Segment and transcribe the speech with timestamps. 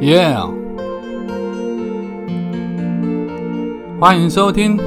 [0.00, 0.50] Yeah，
[3.98, 4.78] 欢迎收听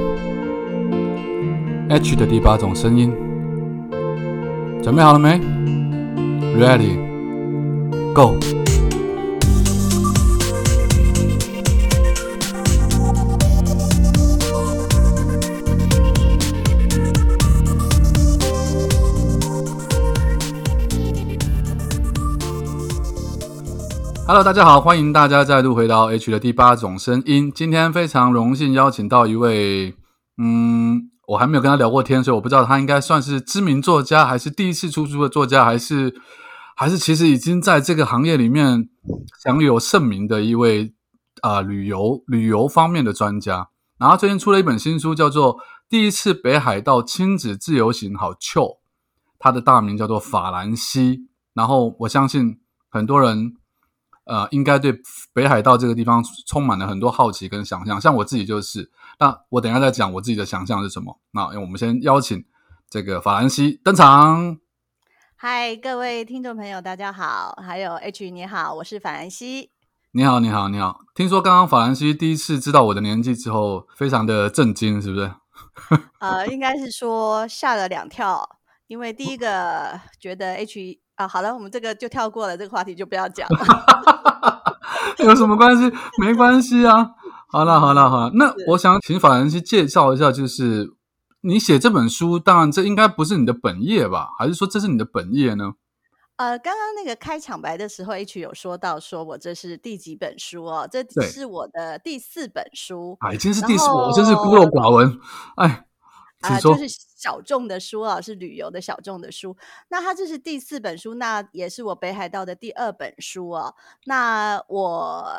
[1.88, 3.12] H 的第八种声音，
[4.80, 5.40] 准备好了没
[6.56, 8.36] ？Ready，Go。
[24.30, 27.50] Hello，大家好，欢迎大家再度回到 H 的第八种声音。
[27.52, 29.96] 今天非常荣幸邀请到一位，
[30.38, 36.14] 嗯，我还没有跟他聊过天，所以我不知道他应该算是知名作家，还是第一次出书的作家，还是
[36.76, 38.88] 还是其实已经在这个行业里面
[39.42, 40.94] 享有盛名的一位
[41.42, 43.70] 啊旅游旅游方面的专家。
[43.98, 45.56] 然后最近出了一本新书，叫做
[45.88, 48.60] 《第一次北海道亲子自由行好 c
[49.40, 51.26] 他的大名叫做法兰西。
[51.52, 53.56] 然后我相信很多人。
[54.30, 54.96] 呃，应该对
[55.32, 58.88] 北海道这个地方充满了很多好奇跟想象，像我自己就是。
[59.18, 61.18] 那我等下再讲我自己的想象是什么。
[61.32, 62.44] 那我们先邀请
[62.88, 64.56] 这个法兰西登场。
[65.34, 69.72] 嗨，各位听众朋友，大家好，还有 H 你好，我是法兰西。
[70.12, 71.00] 你好，你好，你好。
[71.12, 75.34] 听说刚刚法兰西第一次知道我的年纪之后，非常的震惊，是不是？
[76.20, 78.48] 呃，应该是说吓了两跳，
[78.86, 80.99] 因为第一个觉得 H。
[81.20, 84.74] 啊，好了，我们这个就跳过了，这个话题就不要讲了。
[85.20, 85.92] 有什么关系？
[86.18, 87.10] 没关系啊。
[87.46, 88.30] 好了，好了，好了。
[88.36, 90.94] 那我想请法人去介绍一下，就是
[91.42, 94.30] 你写这本书，当然这应该不是你的本业吧？
[94.38, 95.72] 还是说这是你的本业呢？
[96.36, 100.88] 呃，刚刚那个开场白的时候，H 有说到，说我这是第几本书哦？
[100.90, 105.20] 这是我的第四本书啊，已经是第四，我真是孤陋寡闻。
[105.56, 105.84] 哎。
[106.40, 109.56] 啊，就是小众的书啊，是旅游的小众的书。
[109.88, 113.74] 那它这是第四本书，那也是我北海道的第二本书哦。
[114.04, 115.38] 那我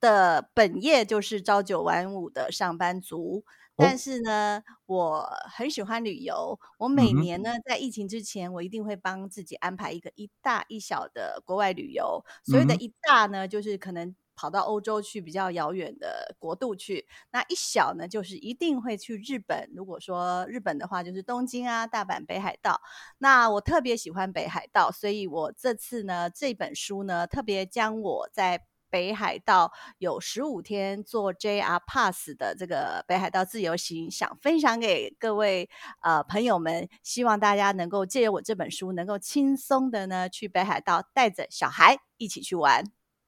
[0.00, 3.44] 的本业就是朝九晚五的上班族，
[3.76, 6.60] 但是呢，我很喜欢旅游。
[6.78, 12.24] 我每年呢，在疫情之前，我一定会帮自己安排一个一大一小的国外旅游。
[12.44, 14.14] 所谓的一大呢，就是可能。
[14.34, 19.70] 跑到欧洲去比较遥远的国度去，那一小呢，就是一定会去日本。
[19.74, 22.80] 如果说日本的话，就是东京啊、大阪、北海道。
[23.18, 35.68] 那我特别喜欢北海道，所以我这次呢，这本书呢，特别将我在北海道有十五天做 JR Pass 的这个北海道自由行，想分享给各位
[36.00, 42.84] 呃朋友们，希望大家能够借由我这本书，能够轻松的呢去北海道，带着小孩一起去玩。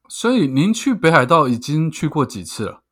[0.09, 2.83] 所以您去北海道已经去过几次了？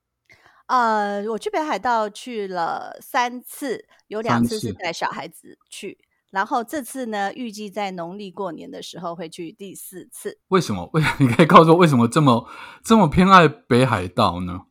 [0.66, 5.98] 呃，我去北海道去了三次，有两次是带小孩子去，
[6.30, 10.38] 然后这次呢，预计在农历过年的时候会去第四次。
[10.48, 10.88] 为什么？
[10.94, 12.48] 为你可以告诉我为什么这么
[12.82, 14.62] 这么偏爱北海道呢？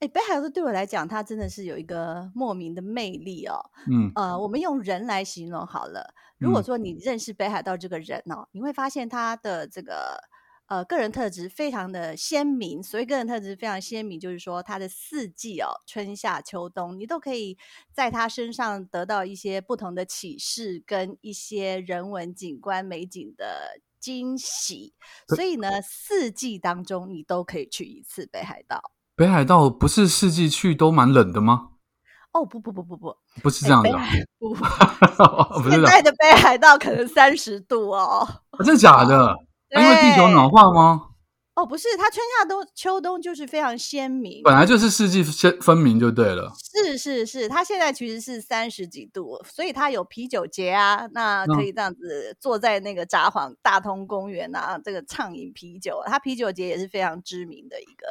[0.00, 3.70] 哎，北海道对我来讲，它真的是有一个莫名的魅力哦。
[3.88, 6.14] 嗯，呃，我们用人来形容好了。
[6.38, 10.18] 如果说你认识北海道这个人哦，你会发现他的这个。
[10.68, 17.56] 呃，个人特质非常的鲜明，所以个人特质非常鲜明，就是说他的四季哦，春夏秋冬，你都可以
[17.90, 24.92] 在他身上得到一些不同的启示，跟一些人文景观美景的惊喜。
[25.34, 28.92] 所以呢，四季当中你都可以去一次北海道。
[29.16, 31.70] 北海道不是四季去都蛮冷的吗？
[32.32, 33.90] 哦，不不不不不， 不是这样的。
[34.38, 34.54] 不，
[35.70, 38.28] 现在的北海道可能三十度哦。
[38.58, 39.34] 真的假的？
[39.76, 41.02] 因为地球暖化吗？
[41.54, 46.52] 哦，不是，它春夏冬秋冬就是非常鲜明，本来就是四季分分明就对了。
[46.56, 58.06] 是是是，它现在其实是三十几度，所以它有啤酒节啊，那可以这样子坐在那个札幌大通公园啊，这个畅饮啤酒，它啤酒节也是非常知名的一个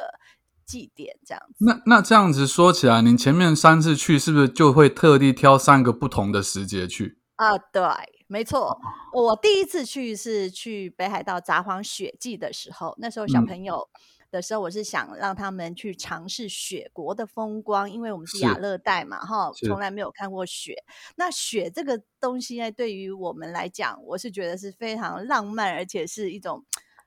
[0.66, 1.64] 祭典，这样子。
[1.64, 7.16] 那那这样子说起来，您前面三次去是不是就会特地挑三个不同的时节去？
[7.36, 7.82] 啊，对。
[8.28, 8.78] 没错，
[9.12, 13.88] 我第一次去是去北海道札幌雪季的时候，那时候小朋友
[14.30, 20.84] 的时候，我是想让他们去尝试雪国的风光，因为我们是亚热带嘛，哈，从来没有看过雪。
[21.16, 26.62] 那雪这个东西呢，对于我们来讲，我是觉得是非常浪漫，而且是一种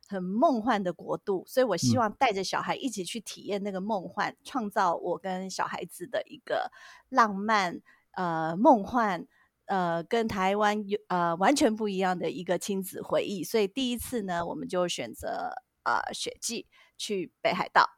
[0.08, 6.72] 很梦幻的国度，所以我希望带着小孩一起去体验那个梦幻，创造我跟小孩子的一个
[7.10, 7.80] 浪漫，
[8.14, 9.28] 呃，梦幻。
[9.72, 15.50] 呃，跟台湾有呃完全不一样的一个亲子回忆，所以第一次呢，我们就选择
[15.84, 17.90] 呃雪季去北海道，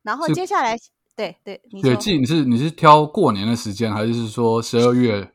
[0.00, 0.78] 然后接下来
[1.14, 5.30] 对对，雪季你是你是挑过年的时间，还是说十二月？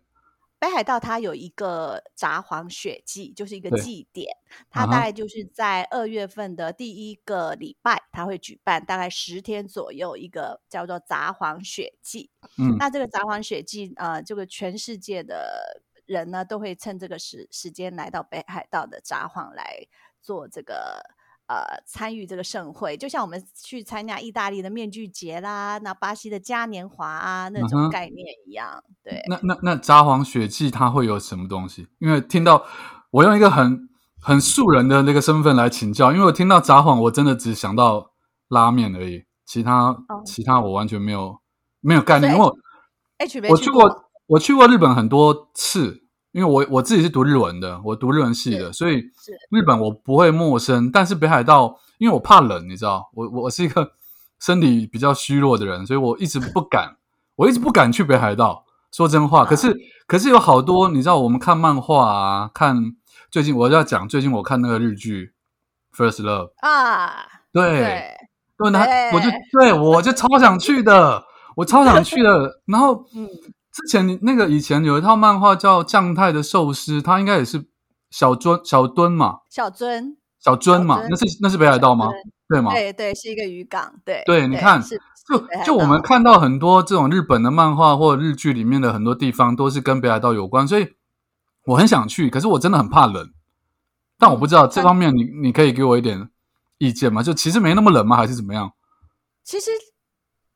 [0.65, 4.35] 北海道它有一个札幌雪祭，就是一个祭典，
[4.71, 12.31] 它大概就是在二月份的第一个礼拜，它会举办大概十天左右一个叫做札幌雪祭。
[12.57, 12.77] 嗯。
[12.79, 19.85] 那这个札幌雪祭，呃，这个全世界的人呢，都会趁这个时时间来到北海道的札幌来
[20.19, 21.00] 做这个
[21.47, 28.83] 呃参与这个盛会，就像我们去参加意大利的面具节啦，那巴西的嘉年华啊那种概念一样。
[29.03, 31.88] 对，那那那札幌雪季它会有什么东西？
[32.00, 32.65] 因为听到
[33.12, 33.88] 我用一个很
[34.19, 38.12] 很素人的那个身份来请教，因为我听到札幌，我真的只想到
[38.48, 41.39] 拉面而已，其他、哦其他我完全没有
[41.81, 42.33] 没有概念。
[42.33, 42.57] 因为我
[43.50, 46.05] 我去，过我去过日本很多次，
[46.36, 48.96] 因为我我自己是读日文的，我读日文系的，所以
[49.50, 50.92] 日本我不会陌生。
[50.92, 53.94] 但是北海道，因为我怕冷，你知道，我我我是一个
[54.42, 56.98] 身体比较虚弱的人，所以我一直不敢，
[57.38, 58.66] 我一直不敢去北海道。
[58.92, 59.74] 说真话，可是
[60.08, 62.76] 可是有好多，你知道，我们看漫画啊，看
[63.32, 65.32] 最近我要讲，最近我看那个日剧
[65.98, 68.18] 《First Love》，啊，对对，
[68.58, 71.24] 对，那我就对我就超想去的，
[71.56, 72.60] 我超想去的。
[72.68, 73.30] 然后嗯，
[73.75, 77.68] 之前你那个以前有一套漫画叫《将太的寿司》，它应该也是
[78.10, 82.07] 小樽小樽嘛，小樽，小樽嘛，那是那是北海道吗？
[82.48, 82.72] 对吗？
[82.72, 90.88] 对对，是一个渔港，对对你看就就我们看到很多这种日本的漫画或日剧里面的很多地方都是跟北海道有关，所以
[91.66, 93.30] 我很想去，可是我真的很怕冷。
[94.18, 96.30] 但我不知道这嗯方面你你可以给我一点
[96.77, 97.22] 意见吗？
[97.22, 98.16] 就其实没那么冷吗？
[98.16, 98.72] 还是怎么样？
[99.44, 99.69] 其实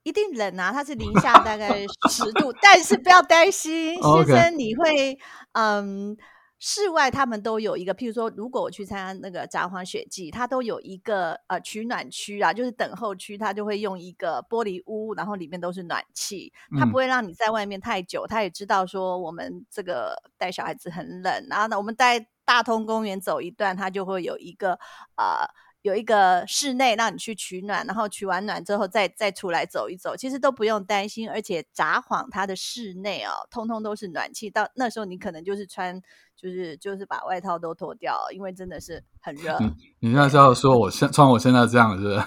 [0.03, 5.17] 一定冷啊，它是零下大概十度，但是不要担心，哦先生，你会
[5.53, 6.17] 嗯。
[6.61, 18.27] 室外他们都有一个，譬如说，如果我去参加那个札幌雪季，它都有一个呃取暖区啊，就是等候区，它就会用一个玻璃屋，然后里面都是暖气，它嗯不会让你在外面太久。
[18.27, 24.73] 他也知道说我们这个带小孩子很冷，然后呢，我们带大通公园走一段，它就会有一个
[25.15, 25.47] 呃
[25.81, 31.29] 有一个室内让你去取暖，然后取完暖之后再再出来走一走，其实都不用担心。
[31.29, 36.01] 而且札幌它的室内哦，通通都是暖气，到那时候你可能就是穿
[36.35, 39.57] 就是就是把外套都脱掉，因为真的是很热。
[39.61, 42.23] 嗯你现在是要说我现穿我现在这样是不是？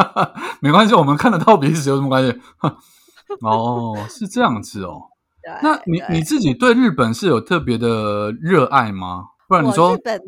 [0.60, 2.38] 没关系，我们看得到彼此有什么关系？
[3.40, 5.00] 哦，是这样子哦。
[5.42, 9.24] 对，那你你自己对日本是有特别的热爱吗？
[9.48, 10.20] 不然你说日本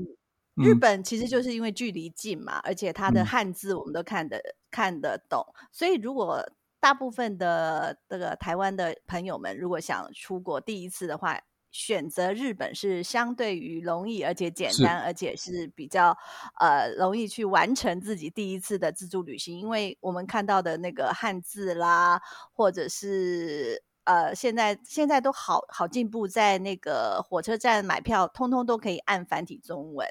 [0.59, 0.81] 日嗯。
[0.81, 3.27] 本其实就是因为距离近嘛，而且它的嗯。
[3.27, 4.41] 汉字我们都看得
[4.71, 6.45] 看得懂，所以如果
[6.81, 11.41] 大部分的这个台湾的朋友们如果想出国第一次的话，
[11.71, 14.83] 选择日本是相对于容易，而且简是。
[14.83, 16.15] 单，而且是比较
[16.61, 22.21] 呃容易去完成自己第一次的自助旅行，因为我们看到的那个汉字啦，
[22.53, 30.09] 或者是呃，现在现在都好好进步，在那个火车站买票，通通都可以按繁体中文，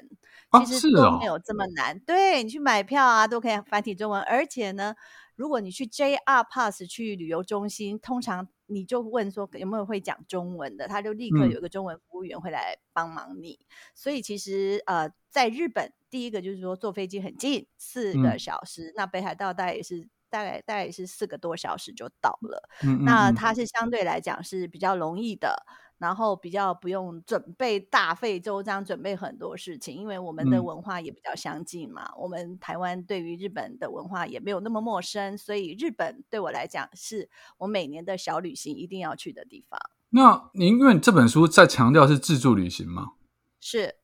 [0.48, 1.98] 啊其实都没有这么难。
[2.00, 4.94] 对你去买票啊，都可以繁体中文，而且呢，
[5.36, 13.58] 如果你去 JR Pass 去旅游中心，通常你就问说有没有会讲中文的，他就立刻嗯有一个中文服务员会来帮忙你。
[13.94, 20.08] 所以其实呃，在日本，第一个就是说坐飞机很近，四个嗯小时，那北海道大概也是。
[20.32, 25.54] 大概大概也是四个多小时就到了，嗯嗯嗯那它是相对来讲是比较容易的，
[25.98, 32.10] 然后比较不用准备大费周章准备很多事情，因为我们的嗯文化也比较相近嘛。
[32.16, 37.28] 我们台湾对于日本的文化也没有那么陌生，所以日本对我来讲是
[37.58, 39.78] 我每年的小旅行一定要去的地方。
[40.08, 43.12] 那您因为这本书在强调是自助旅行吗？
[43.60, 43.96] 是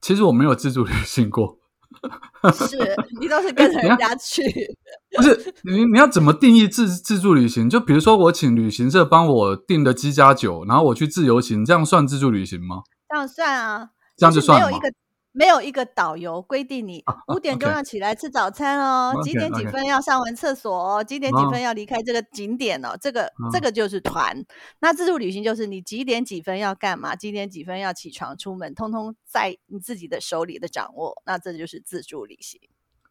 [0.00, 1.59] 其实我没有自助旅行过，
[2.54, 2.76] 是，
[3.20, 4.42] 你都是跟着人家去，
[5.16, 7.68] 不是你你要怎么定义自自助旅行？
[7.68, 12.82] 就比如说我请旅行社帮我订的机加酒，然后我去自由行，这样算自助旅行吗？
[13.08, 14.94] 这样算啊，这样就算了吗没有一个
[15.32, 24.44] 没有一个导游规定你五点钟要起来吃早餐哦，几点几分要上完厕所哦，几点几哦分要离开这个景点哦，这个这嗯个就是团。
[24.80, 32.60] 那自助旅行就是你几点几分要干嘛，几点几分要起床出门，通通在你自己的手里的掌握，那这就是自助旅行。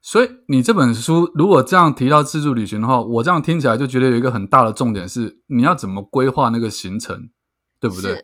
[0.02, 7.30] 所以你这本书如果这样提到自助旅行的话，我这样听起来就觉得有一个很大的重点是你要怎么规划那个行程，
[7.80, 8.16] 对不对？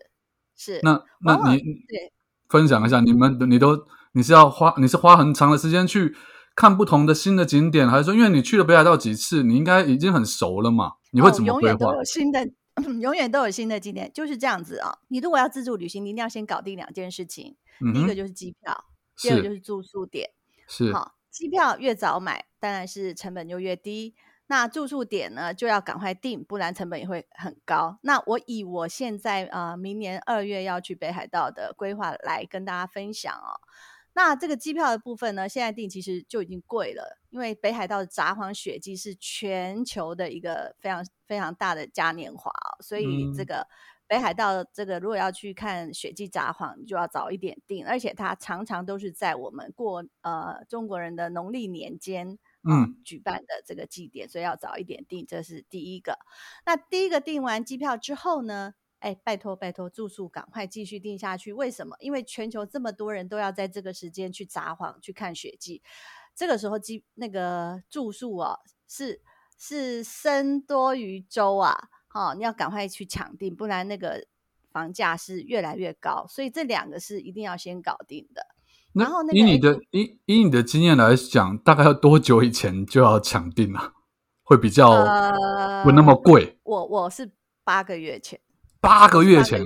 [0.55, 2.13] 是是，那那你对
[2.49, 6.15] 分享一下，你们你都你是要花你是花很长的时间去
[6.55, 10.93] 看不同的新的景点，还是说因为你去了北海道几次，你应该已经很熟了嘛？
[11.11, 11.93] 你会哦怎么规划永远都？
[11.93, 12.47] 有新的，
[13.01, 14.97] 永远都有新的景点，就是这样子啊。
[15.09, 18.85] 你如果要自助旅行，你一定要先搞定两件事情，嗯，第一个就是机票，
[19.21, 20.29] 第二个就是是住宿点。
[20.67, 24.15] 是，好，机票越早买，当然是成本就越低。
[24.47, 27.97] 那住宿点呢就要赶快订，不然成本也会很高。
[28.01, 33.59] 那我以我现在呃明年二月要去北海道的规划来跟大家分享哦。
[34.13, 43.67] 那这个机票的部分呢，现在订其实就已经贵了，因为北海道的札幌雪季是全球的一个非常非常大的嘉年华哦，所以这个
[44.07, 52.37] 北海道这个如果要去看雪季札幌，你就要早一点订，而且它常常都是在我们过呃中国人的农历年间
[52.67, 56.17] 嗯举办的这个祭典，所以要早一点订，这是第一个。
[56.65, 58.73] 那第一个订完机票之后呢？
[58.99, 61.53] 哎，拜托拜托，住宿赶快继续订下去。
[61.53, 61.95] 为什么？
[61.99, 65.83] 因为全球这么多人都要在这个时间去札幌去看雪季，
[66.33, 68.57] 这个时候机那个住宿啊，
[68.87, 69.21] 是
[69.59, 74.25] 是僧多于粥啊，哦，你要赶快去抢订，不然那个
[74.71, 76.25] 房价是越来越高。
[76.27, 78.54] 所以这两个是一定要先搞定的。
[78.95, 83.91] 然后，以你的以以你的经验来讲，大概要多久以前就要抢定啊？
[84.41, 84.89] 会比较
[85.83, 86.57] 不那么贵。
[86.63, 87.29] 我我是
[87.63, 88.39] 八个月前。
[88.79, 89.61] 八个月前，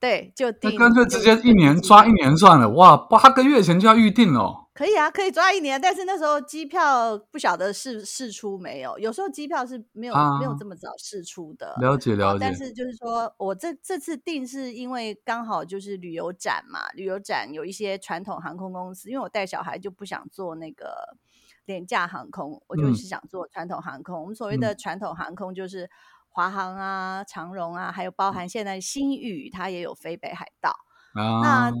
[0.00, 2.68] 对，就定，那干脆直接一年抓一年算了。
[2.70, 5.78] 哇，八个月前就要预定了，可以啊，可以抓一年。
[5.78, 11.76] 但是那时候机票不晓得试试出没有，有时候机票是没有没有这么早试出的。
[11.78, 12.38] 了解了解。
[12.40, 21.18] 但是就是说我这这次定是因为刚好就是旅游展嘛，旅游展有一些传统航空公司，因为我带小孩就不想坐那个
[21.66, 24.18] 廉价航空，我就是想坐传统航空。
[24.22, 25.90] 我们所谓的传统航空就是。
[26.32, 30.72] 华航啊，长荣啊，还有包含现在新宇，它也有飞北海道。
[31.12, 31.72] 那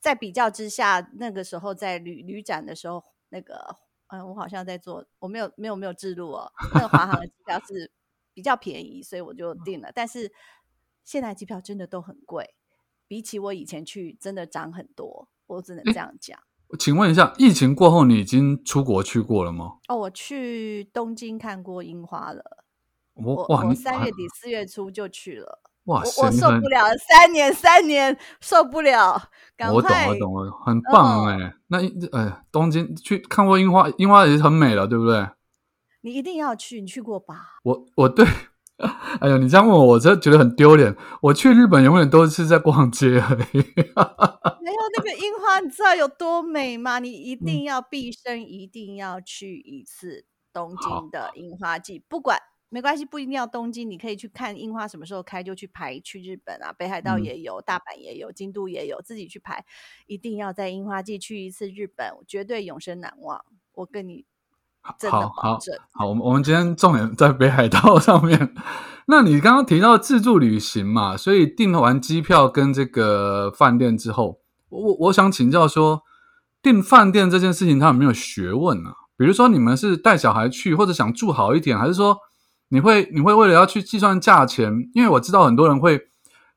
[0.00, 3.76] 在比较之下，那个时候在旅旅展的时候，那个
[4.08, 6.52] 嗯，我好像在做，我没有没有没有记录哦。
[6.74, 7.90] 那个华航的机票是
[8.32, 9.90] 比较便宜，所以我就订了。
[9.94, 10.32] 但是
[11.04, 12.54] 现在机票真的都很贵，
[13.06, 15.28] 比起我以前去，真的涨很多。
[15.46, 16.38] 我只能这样讲。
[16.78, 19.78] 请问一下，疫情过后，你已经出国去过了吗？
[19.88, 22.64] 哦，我去东京看过樱花了。
[23.14, 26.00] 我我三月底四月初就去了，哇！
[26.00, 29.20] 我受不了，三年三年受不了，
[29.72, 31.54] 我懂我懂了，很棒哎！
[31.68, 31.78] 那
[32.12, 35.26] 哎，东京去看过樱花，樱花也是很美了，对不对？
[36.02, 37.58] 你一定要去，你去过吧？
[37.64, 38.26] 我我对，
[39.20, 40.94] 哎呦，你这样问我，我真的觉得很丢脸。
[41.22, 43.58] 我去日本永远都是在逛街而已。
[43.74, 46.98] 没有那个樱花，你知道有多美吗？
[46.98, 52.38] 你一定要毕生一定要去一次东京的樱花季，不管。
[52.70, 55.98] 没关系，不一定要东京，你可以去看樱花，什么时候开就去排。
[56.00, 59.64] 去日本啊，北海道也有，大阪也有，京都也有，自己去排。
[60.06, 63.42] 一定要在樱花季去一次日本，绝对永生难忘。
[63.72, 64.26] 我跟你
[64.98, 65.74] 真的保证。
[65.92, 68.54] 好，我们我们今天重点在北海道 上面。
[69.06, 76.02] 那你刚刚提到自助旅行嘛，所以订完机票跟这个饭店之后，我我想请教说，
[76.60, 78.92] 订饭店这件事情它有没有学问呢？
[79.16, 82.18] 比如说你们是带小孩去，或者想住好一点，还是说？
[82.68, 86.08] 你会你会为了要去计算价钱，因为我知道很多人会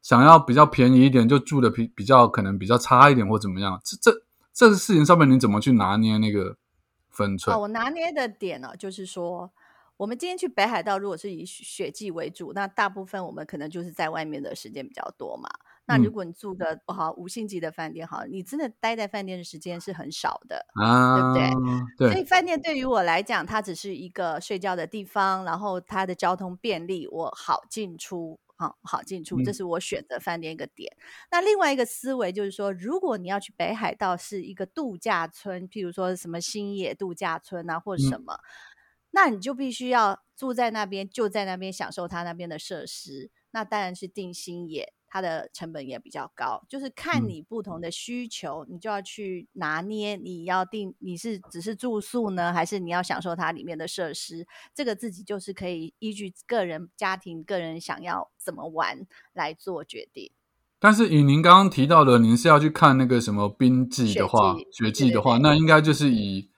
[0.01, 3.79] 想要比较便宜一点，就住的比比较可能比较差一点或怎么样。
[3.83, 6.57] 这这这个事情上面你怎么去拿捏那个
[7.09, 7.57] 分寸？
[7.57, 9.49] 我拿捏的点呢，就是说，
[9.97, 15.49] 我们今天去北海道，如果是以雪季为主，那大部分我们可能就是在外面的时间比较多嘛。
[15.85, 21.59] 那如果你住个不好五星级的饭店，好，你真的待在饭店的时间是很少的，啊，对不
[21.97, 22.07] 对？
[22.07, 22.13] 对。
[22.13, 30.95] 所以饭店对于我来讲，它只是一个睡觉的地方，然后它的交通便利，我好进出，好好进出，这是我选择饭店一个点。
[31.29, 38.39] 那另外一个思维就是说，如果你要去北海道是一个度假村，譬如说什么新野度假村啊，或者什么，
[39.09, 43.29] 那你就必须要住在那边，就在那边享受它那边的设施。
[43.49, 44.93] 那当然是定新野。
[45.11, 50.15] 它的成本也比较高，就是看你不同的需求，你就要去拿捏。
[50.15, 54.47] 你要定你是只是住宿呢，还是你要享受它里面的设施？
[54.73, 60.31] 这个自己就是可以依据个人家庭、个人想要怎么玩来做决定。
[60.79, 66.49] 但是以您刚刚提到的，您是要去看那个什么冰季的话，雪季的话，那应该就是以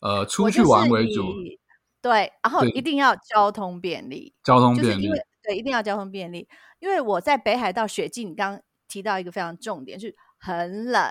[0.00, 1.22] 呃出去玩为主。
[2.02, 5.08] 对，然后一定要交通便利，交通便利，
[5.42, 6.48] 对，一定要交通便利。
[6.78, 11.02] 因为我在北海道雪季，你刚刚提到一个非常重点，是很冷，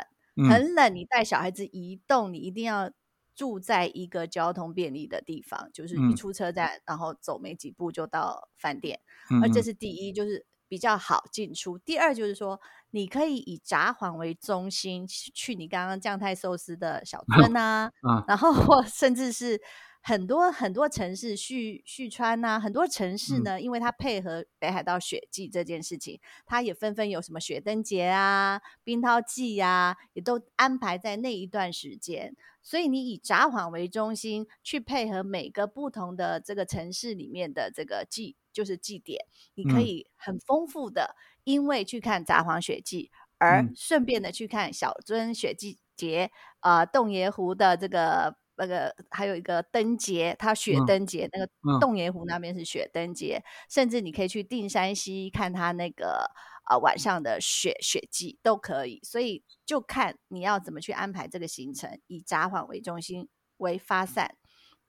[0.50, 0.94] 很冷。
[0.94, 2.92] 你带小孩子移动，你一定要
[3.36, 9.00] 住在一个交通便利的地方，就是一出车站，然后走没几步就到饭店。
[9.42, 11.78] 而这是第一，就是比较好进出。
[11.78, 12.60] 第二就是说，
[12.92, 17.92] 你可以以札幌为中心去你刚刚酱太寿司的小 村啊，
[18.28, 19.62] 然后或甚至是。
[20.02, 32.36] 很多很多城市，旭旭川呐，很多城市呢，因为它配合北海道雪季这件事情，它也纷纷有什么雪灯节啊、冰涛季呀，也都安排在那一段时间。
[32.62, 39.26] 所以你以札幌为中心去配合每个不同的这个城市里面的这个祭，就是祭点，
[39.56, 39.82] 你可嗯。
[39.82, 43.76] 以很丰富的，因为去看札幌雪季，而嗯。
[43.76, 51.80] 顺便的去看小樽雪季节，呃，洞爷湖的这个那个还有一个灯节，它雪嗯灯节，那个嗯。
[51.80, 56.30] 洞爷湖那边是雪灯节，甚至你可以去定山溪看它那个
[56.70, 64.36] 呃晚上的雪雪季都可以，所以就看你要怎么去安排这个行程，以札幌为中心为发散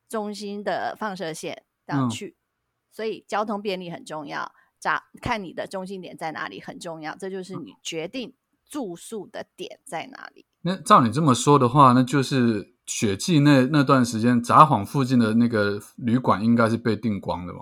[0.08, 2.10] 中心的放射线这样嗯。
[2.10, 2.36] 去，
[2.90, 8.34] 所以交通便利很重要，札看你的中心点在哪里很重要，这就是你决定
[8.68, 10.44] 住宿的点在哪里。
[10.62, 17.60] 那照你这么说的话，那就是雪季那那段时间，札幌附近的那个旅馆应该是被订光的吧？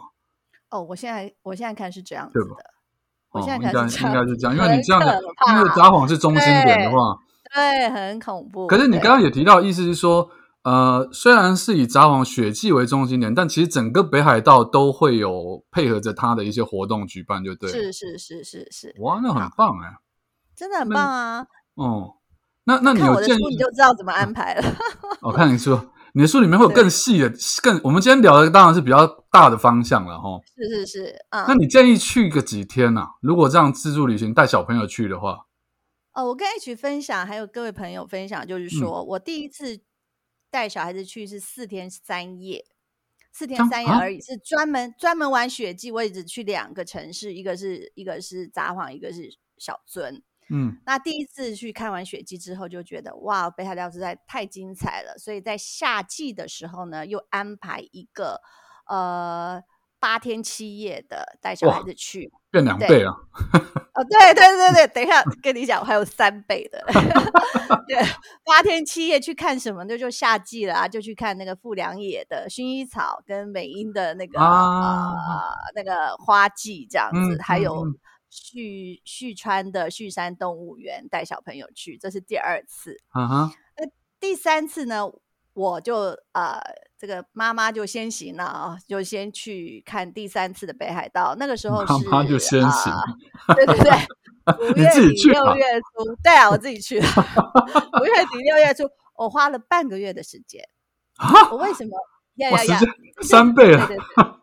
[0.71, 2.65] 哦，我现在我现在看是这样对吧子的，
[3.33, 5.21] 我哦，现应该在看应该是这样，因为你这样的，
[5.51, 7.19] 因为札幌是中心点的话，
[7.55, 8.67] 对，很恐怖。
[8.69, 10.31] 可是你刚刚也提到，意思是说，
[10.63, 17.77] 呃，虽然是以札幌雪季为中心点，但其实整个北海道都会有配合着它的一些活动举办，就对了。
[17.77, 19.95] 是是是是是，哇，那很棒哎。
[20.57, 21.47] 真的很棒啊！
[21.77, 22.17] 哦，
[22.69, 23.57] 那那你有建看我的书，你？
[23.57, 24.77] 就知道怎么安排了。
[25.23, 25.81] 我 看你书，
[26.13, 27.33] 你的书里面会有更细的、
[27.63, 30.39] 更我们今天聊的当然是比较大的方向了哈。
[30.55, 31.47] 是是是，嗯。
[31.49, 35.47] 那你建议去个几天呢、如果这样自助旅行带小朋友去的话，
[36.13, 39.81] 哦，我跟 H 分享，还有各位朋友分享，嗯就是说、我第一次
[40.51, 42.67] 带小孩子去是四天三夜，
[43.33, 45.91] 四天三夜而已，是专门专门玩雪季。
[45.91, 50.21] 我也只去两个城市，一个是一个是札幌，一个是小樽。
[50.51, 55.17] 嗯那第一次去看完雪季之后，就觉得哇，北海道实在太精彩了。
[55.19, 58.41] 所以在夏季的时候呢，又安排一个
[58.87, 59.63] 呃
[60.01, 62.33] 八天七夜的带小孩子去。
[62.51, 63.11] 变两对倍了。
[63.11, 66.83] 哦，对对对对，等一下 跟你讲，我还有三倍的。
[67.87, 67.99] 对，
[68.43, 69.99] 八天七夜去看什么那？
[69.99, 75.43] 就夏季了啊，就去看那个富良野的薰衣草跟美英的那个、啊呃
[75.75, 77.85] 那个花季这样子，嗯还有
[78.31, 82.97] 旭旭川的旭山动物园带小朋友去，这是第二次。
[83.09, 83.53] 啊哈，
[84.21, 85.11] 第三次呢，
[85.55, 86.61] 我就呃，
[86.99, 91.35] 这个妈妈就先行了啊，就先去看第三次的北海道。
[91.39, 92.93] 那个时候是妈妈就先行
[93.49, 93.93] 呃对对对，
[94.69, 97.07] 五你月底六月初，对啊，我自己去了。
[98.01, 98.85] 五月底六月初，
[99.17, 100.63] 我花了半个月的时间。
[101.17, 101.91] 啊，我为什么？
[102.37, 102.79] 呀哇，呀呀！
[102.79, 104.38] 时间三倍了，对对对，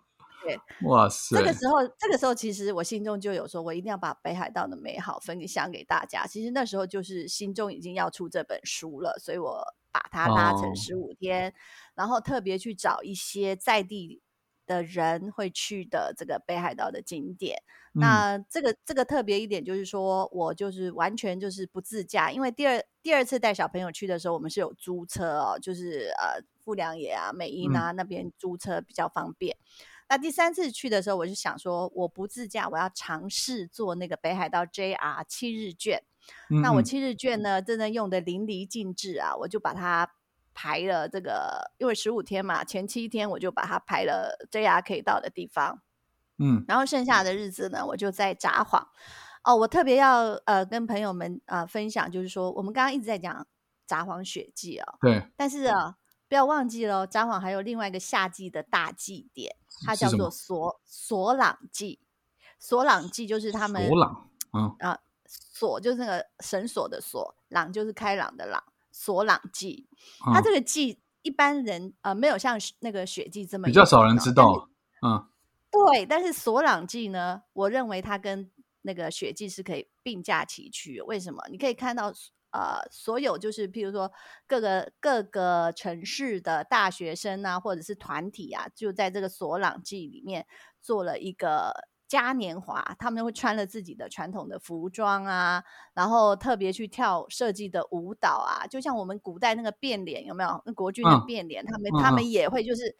[0.84, 1.38] 哇塞！
[1.38, 6.26] 这个时候，这个时候，其实我心中就有说，我一定要把北海道的美好分享给大家。
[6.28, 11.54] 其实那时候就是心中已经要出这本书了，所以我把它拉哦成十五天，
[11.96, 14.22] 然后特别去找一些在地
[14.66, 17.58] 的人会去的这个北海道的景点。
[17.98, 29.56] 嗯那这个这个特别一点就是说，我就是完全就是不自驾，因为第二第二次带小朋友去的时候，我们是有租车哦，就是呃富良野啊、美瑛啊、那边租车比较方便。
[30.08, 36.04] 那第三次去的时候，我就想说，我不自驾，我要尝试做那个北海道 JR 七日券。
[36.50, 39.36] 嗯嗯那我七日券呢，真的用的淋漓尽致啊！
[39.36, 40.12] 我就把它
[40.56, 45.82] 排了这个，因为十五天嘛，前七天我就把它排了 JR 可以到的地方。
[46.38, 48.88] 嗯然后剩下的日子呢，我就在札幌。
[49.44, 53.46] 哦，我特别要呃跟朋友们呃分享，就是说我们刚刚一直在讲
[53.86, 55.96] 札幌雪季哦，对，但是啊，
[56.28, 62.00] 不要忘记了哦，札幌还有另外一个夏季的大祭典，它叫做索索朗祭。
[62.60, 69.88] 索朗祭就是他们索朗，嗯啊，索就是那个绳索的索，朗就是开朗的朗，索朗祭。
[70.34, 74.70] 它嗯这个祭一般人呃没有像那个雪祭这么比较少人知道，
[75.02, 75.28] 嗯
[75.70, 78.50] 对，但是索朗季呢，我认为它跟
[78.84, 81.02] 那个雪季是可以并驾齐驱。
[81.02, 81.44] 为什么？
[81.52, 82.14] 你可以看到，
[82.56, 84.10] 呃，所有就是譬如说
[84.48, 90.48] 各个各个城市的大学生啊，或者是团体啊，就在这个索朗季里面
[90.82, 91.74] 做了一个
[92.08, 95.62] 嘉年华，他们会穿了自己的传统的服装啊，
[95.94, 100.62] 然后特别去跳设计的舞蹈啊，就像我们古代那个变脸有没有？
[100.66, 102.96] 那国军的嗯变脸，他们他们也会就是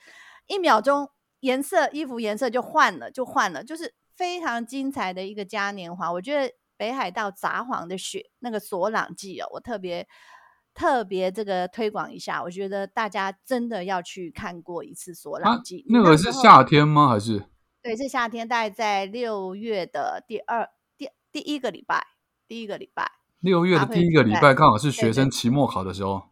[0.48, 6.12] 一秒钟颜色衣服颜色就换了，就换了，就是非常精彩的一个嘉年华。
[6.12, 10.08] 我觉得北海道札幌的雪那个索朗季哦，我特别
[10.74, 15.86] 特别这个推广一下，我觉得大家真的要去看过一次索朗季。
[15.90, 17.10] 那个是夏天吗？
[17.10, 17.46] 还是
[17.82, 22.06] 对，是夏天，大概在六月的第二第第一个礼拜，
[22.48, 23.12] 第一个礼拜。
[23.40, 26.24] 六月的第一个礼拜刚好是学生期末考的时候？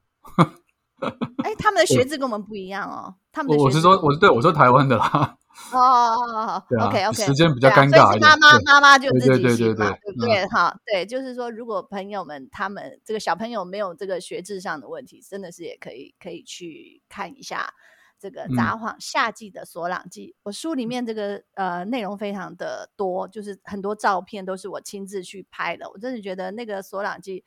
[1.44, 3.16] 哎，他们的学制跟我们不一样哦。
[3.32, 5.38] 他们的我我是说，我是对我说台湾的啦。
[5.72, 8.22] 哦哦哦， OK OK，时间比较尴尬一点。
[8.22, 10.46] 妈妈妈妈就自己去嘛，对不对？
[10.48, 17.72] 哈，对，就是说，如果朋友们他们这个小朋友没有这个学制上的问题，真的是也可以可以去看一下
[18.20, 20.36] 这个札幌夏季的索朗季。
[20.42, 25.88] 我书里面这个呃内容非常的多，就是很多照片都是我亲自去拍的。
[25.92, 27.44] 我真的觉得那个索朗季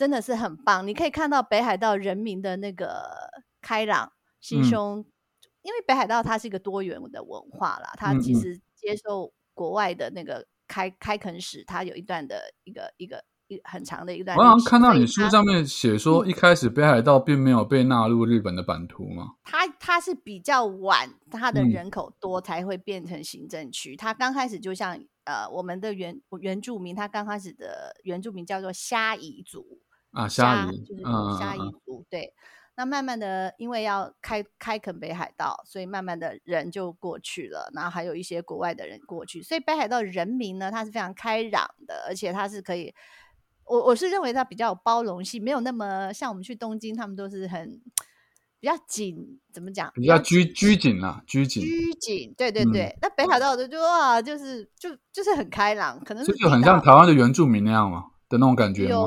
[0.00, 3.04] 真的是很棒，你可以看到北海道人民的那个
[3.60, 4.10] 开朗
[4.40, 5.04] 心胸。
[5.60, 14.38] 因为北海道它是一个多元的文化啦，它其实接受国外的那个开开垦史，它有一段的一个一个一很长的一段。
[14.38, 19.34] 我好像看到你书上面写说，一开始北海道并没有被纳入日本的版图嘛？
[19.44, 23.94] 它它是比较晚，它的人口多才会变成行政区。
[23.94, 31.02] 它刚开始就像呃我们的原原住民，它刚开始的原住民叫做虾夷族啊，虾夷就是
[31.38, 32.32] 虾夷族，对。
[32.76, 42.94] 那慢慢的，因为要开开垦北海道，所以慢慢的人就过去了，然后还有一些国外的人过去，所以北海道人民呢，他是非常开朗的，而且他是可以，
[43.64, 47.78] 我我是认为他比较有包容性，没有那么像我们去东京，他们都是很
[48.60, 49.92] 比较紧，怎么讲？
[49.94, 51.62] 比较拘拘谨啊，拘谨。
[51.62, 52.96] 拘谨，对对对。
[53.02, 59.06] 那北海道的就哇，就是就就是很开朗，可能这就很像台湾的原住民那样嘛的那种感觉有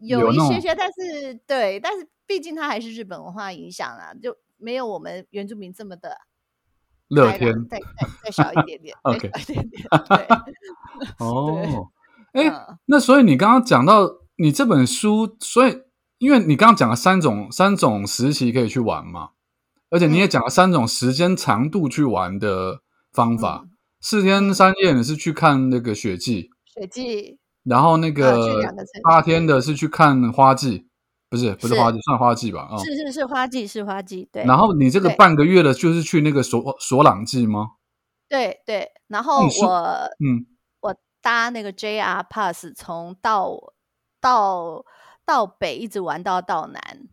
[0.00, 2.08] 有一些些，但是对，但是。
[2.28, 6.10] 毕竟它还是日本文化影响啊，就没有我们原住民这么的
[7.08, 9.82] 乐天，再再再小一点点， OK，一点点。
[10.10, 10.26] 对，
[11.26, 11.88] 哦，
[12.34, 12.52] 哎，
[12.84, 14.06] 那所以你刚刚讲到
[14.36, 15.80] 你这本书，所以
[16.18, 19.30] 因为你刚刚讲了三种三种时期可以去玩嘛，
[19.88, 23.64] 而且你也讲了三种时间长度去玩的方法，
[24.02, 28.62] 四天三夜你是去看那个雪季，雪季，然后那个
[29.02, 30.86] 八天的是去看花季。
[31.30, 32.62] 不是不是花季，算花季吧？
[32.70, 34.26] 啊，是是是花季，是花季。
[34.32, 34.44] 对。
[34.44, 37.72] 然后你这个半个月的，就是去那个索索朗季吗？
[38.30, 38.90] 对对。
[39.08, 39.68] 然后我
[40.24, 40.46] 嗯，
[40.80, 43.74] 我搭那个 JR Pass 从到
[44.22, 44.82] 到
[45.26, 47.08] 到北一直玩到到南，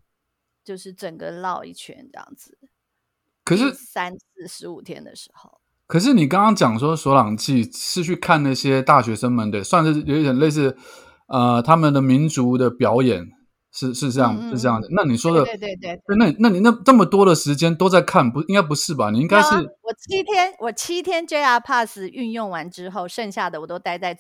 [0.64, 2.58] 就是整个绕一圈这样子。
[3.44, 5.60] 可是三四十五天的时候。
[5.88, 10.78] 可是你刚刚讲说索朗季是去看那些大学生们的，算是有一点类似
[11.28, 13.32] 呃他们的民族的表演。
[13.78, 19.10] 是是这样是这样的，那你说的对对对，那那你那这么多的时间都在看，不应该不是吧？
[19.10, 24.18] 你应该是我七天我七天 JR Pass 运用完之后，剩下的我都待在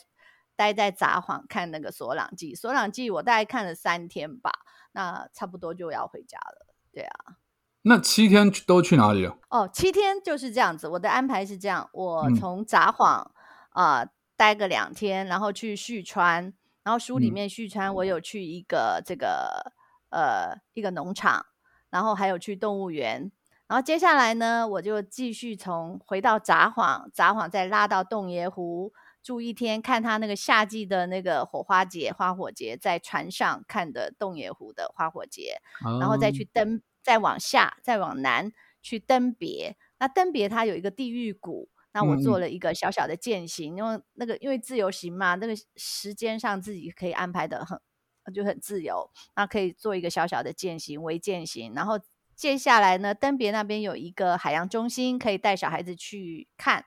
[0.58, 4.51] 待在札幌看那个索朗记，索朗记我大概看了三天吧，
[4.91, 6.75] 那差不多就要回家了。
[6.91, 7.39] 对啊，
[7.88, 9.38] 那七天都去哪里了？
[9.50, 13.28] 哦，七天就是这样子，我的安排是这样，我从札幌
[13.69, 16.54] 啊待个两天，然后去旭川。
[16.84, 19.71] 然后书里面旭川，我有去一个这个
[20.12, 21.45] 呃一个农场，
[21.89, 23.32] 然后还有去动物园。
[23.67, 28.93] 然后接下来呢，我就继续从回到札幌，札幌再拉到洞爷湖
[29.24, 35.60] 住一天，看他那个夏季的那个火花节、花火节，在船上看的洞爷湖的花火节，
[36.00, 39.77] 然后再去登，再往下，再往南去登别。
[39.99, 41.69] 那登别它有一个地狱谷。
[41.93, 47.79] 那我做了一个小小的践行，因为那个因为自由行嘛，那个时间上自己可以安排的很
[48.33, 51.73] 就很自由，那可以做一个小小的践行，微践行。
[51.75, 51.97] 然后
[52.35, 56.83] 接下来呢，登别那边有一个海洋中心，可以带小孩子去看。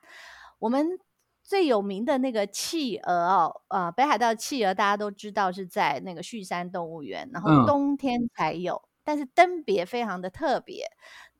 [0.59, 0.99] 我们
[1.41, 8.79] 最有名的那个企鹅哦，呃，北海道企鹅大家都知道是在那个旭山动物园，然后冬天才有，
[9.09, 10.85] 但是登别非常的特别。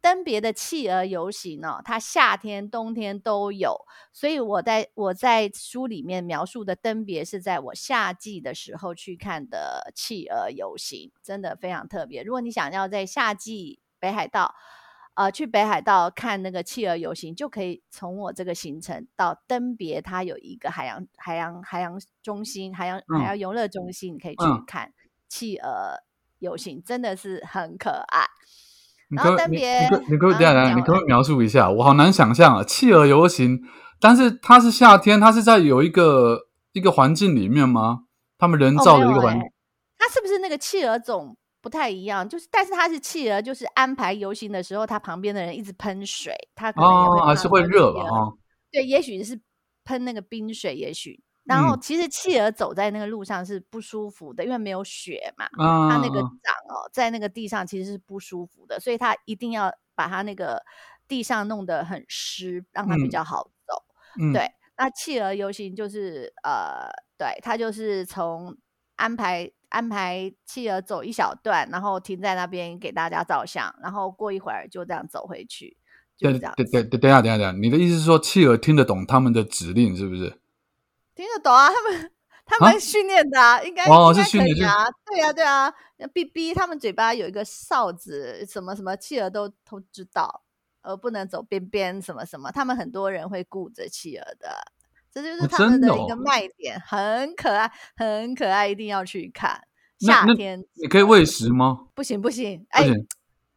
[0.02, 12.24] 登别的企鹅游行呢，它夏天、冬天都有，所以我在我在书里面描述的登别是在我夏季的时候去看的企鹅游行，真的非常特别。
[12.24, 14.56] 如果你想要在夏季北海道，
[15.14, 24.94] 呃，去北海道看那个企鹅游行，就可以从我这个行程到登别，它有一个海洋海洋海洋中心、海洋海洋游乐中心，你可以去看
[25.28, 25.98] 企鹅
[26.40, 28.26] 游行，真的是很可爱。
[29.12, 29.58] 你可你
[29.90, 32.64] 可你可以等下，你可以描述一下，我好难想象啊！
[32.64, 33.60] 企鹅游行，
[34.00, 38.02] 但是它是夏天，它是在有一个一个环境里面吗？
[38.38, 39.44] 他们人造的一个环境，
[39.98, 42.30] 它是不是那个企鹅种不太一样？
[42.30, 48.02] 就是，但是它是企鹅，就是安排游行的时候，它旁边的人一直喷水，它可能还是会热吧？
[48.04, 48.30] 啊，
[48.72, 49.42] 对，也许是
[49.84, 51.24] 喷那个冰水，也许。
[51.50, 60.62] 然后其实企鹅走在那个路上是不舒服的，因为没有雪嘛，它那个掌哦在那个地上其实是不舒服的，所以它一定要把它那个
[61.08, 63.84] 地上弄得很湿，让它比较好走。
[64.32, 68.56] 对，那企鹅游行就是呃，对，它就是从
[68.96, 75.76] 安排安排企鹅走一小段，然后停在那边给大家照相，然后过一会儿就这样走回去，
[76.16, 80.40] 就对这样对对对，等下等一下等一下，你的意思是说企鹅听得懂他们的指令是不是？
[81.20, 81.68] 听得懂啊？
[81.68, 82.12] 他们
[82.46, 85.74] 他啊们训练的啊，应该哦应该是训练是可以啊，对啊对啊
[86.14, 90.44] ，，B B，他们嘴巴有一个哨子，什么什么企鹅都都知道，
[90.82, 94.50] 呃，不能走边边什么什么，他们很多人会顾着企鹅的，
[95.12, 99.62] 这就是哦他们的的一个哦卖点，很可爱，很可爱，一定要去看。
[100.00, 101.88] 夏天你可以喂食吗？
[101.94, 102.96] 不行不行，哎，行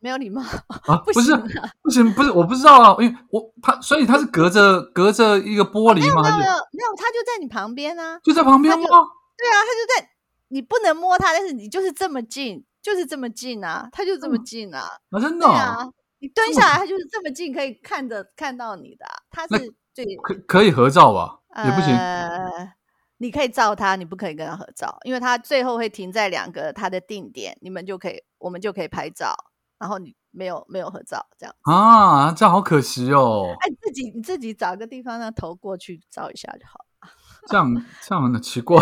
[0.02, 1.34] 没有礼貌，啊， 不不是
[1.80, 6.22] 不行，不是我不知道啊，因为我他所以他是隔着隔着一个玻璃吗？
[6.22, 8.84] 没有没有没有，他就在你旁边啊，就在旁边吗？
[8.84, 10.10] 对啊，他就在，
[10.48, 15.88] 你不能摸他，但是你就是这么近，就是这么近啊，他就这么嗯近啊，啊，真的啊，
[16.18, 21.38] 你蹲下来，他就是这么近，可以看着看到你的啊、它那是最可可以合照吧？
[21.64, 21.96] 也不行。
[21.96, 22.72] 呃，
[23.18, 29.34] 你可以照他，你不可以跟他合照，因为他最后会停在两个他的定点，你们就可以，我们就可以拍照，
[29.82, 31.52] 然后你没有没有合照这样。
[31.62, 33.48] 啊，这样好可惜哦。
[33.58, 36.78] 哎，自己你自己找个地方让头过去照一下就好。
[37.50, 38.80] 这样这样很奇怪。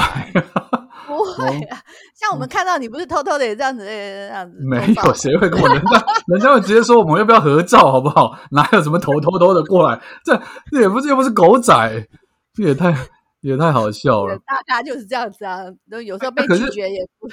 [1.07, 1.79] 不会啊，
[2.15, 8.39] 像我们看到你不是偷偷的也这样子，呃这样子嗯没有， 谁会跟我人家人家会直接说我们要不要合照，好不好？
[8.51, 9.99] 哪有什么偷偷偷的过来？
[10.23, 10.39] 这
[10.71, 12.07] 这也不是又不是狗仔，
[12.53, 12.95] 这也太
[13.41, 14.39] 也太好笑了。
[14.47, 17.27] 大家就是这样子啊，都有时候被拒绝也不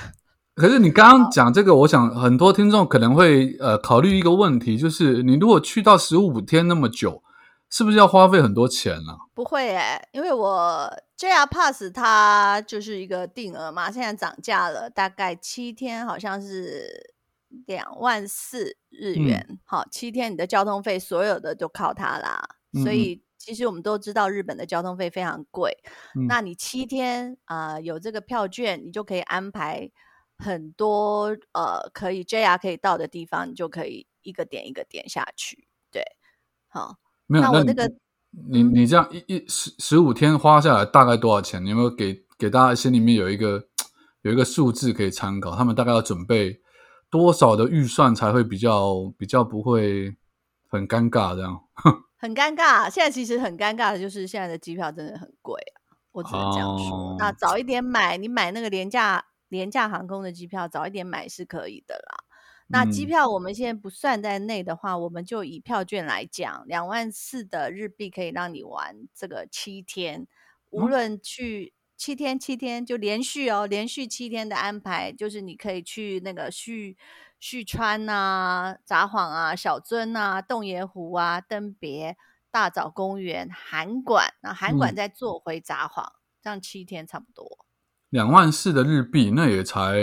[0.57, 7.21] 可是你刚刚讲这个，我想很多听众可能会呃考虑一个问题，就是你如果去到十五天那么久，
[7.69, 17.13] 是不是要花费很多钱呢、不会哎、因为我 JR Pass 它就是一个定额嘛，现在涨价了，大概七天好像是
[17.67, 19.59] 两万四日嗯元。
[19.63, 22.41] 好，七天你的交通费所有的都靠它啦。
[22.73, 25.77] 嗯嗯所以其实我们都知道日本的交通费非常贵，
[26.15, 29.89] 嗯那你七天啊、呃有这个票券，你就可以安排
[30.37, 35.67] 很多呃可以 JR 可以到的地方，你就可以一个点一个点下去。
[35.91, 36.03] 对，
[36.67, 36.97] 好。
[37.29, 37.85] 没有，那我那个
[38.49, 41.61] 你嗯你这样一一十十五天花下来大概多少钱？
[41.65, 43.67] 你有没有给给大家心里面有一个
[44.21, 45.53] 有一个数字可以参考？
[45.53, 46.61] 他们大概要准备
[47.09, 50.15] 多少的预算才会比较比较不会
[50.69, 51.61] 很尴尬这样？
[52.19, 57.15] 很尴尬，现在其实很尴尬的就是现在的机票真的很贵啊，我只能这样说。
[57.19, 62.23] 那哦早一点买，你买那个廉价廉价航空的机票，早一点买是可以的啦。
[62.67, 63.07] 那机嗯。
[63.07, 70.27] 票我们现在不算在内的话，我们就以票券来讲，两万四的日币可以让你玩这个七天，
[70.69, 70.87] 无哦。
[70.87, 76.97] 论去七天七天就连续哦，连续七天的安排，就是你可以去那个旭
[77.39, 82.17] 旭川啊、札幌啊、小樽啊、洞爷湖啊、登别、
[82.51, 84.95] 大沼公园、函馆，然后函馆嗯。
[84.95, 87.66] 再坐回札幌，这样七天差不多。
[88.09, 89.95] 两万四的日币，那也才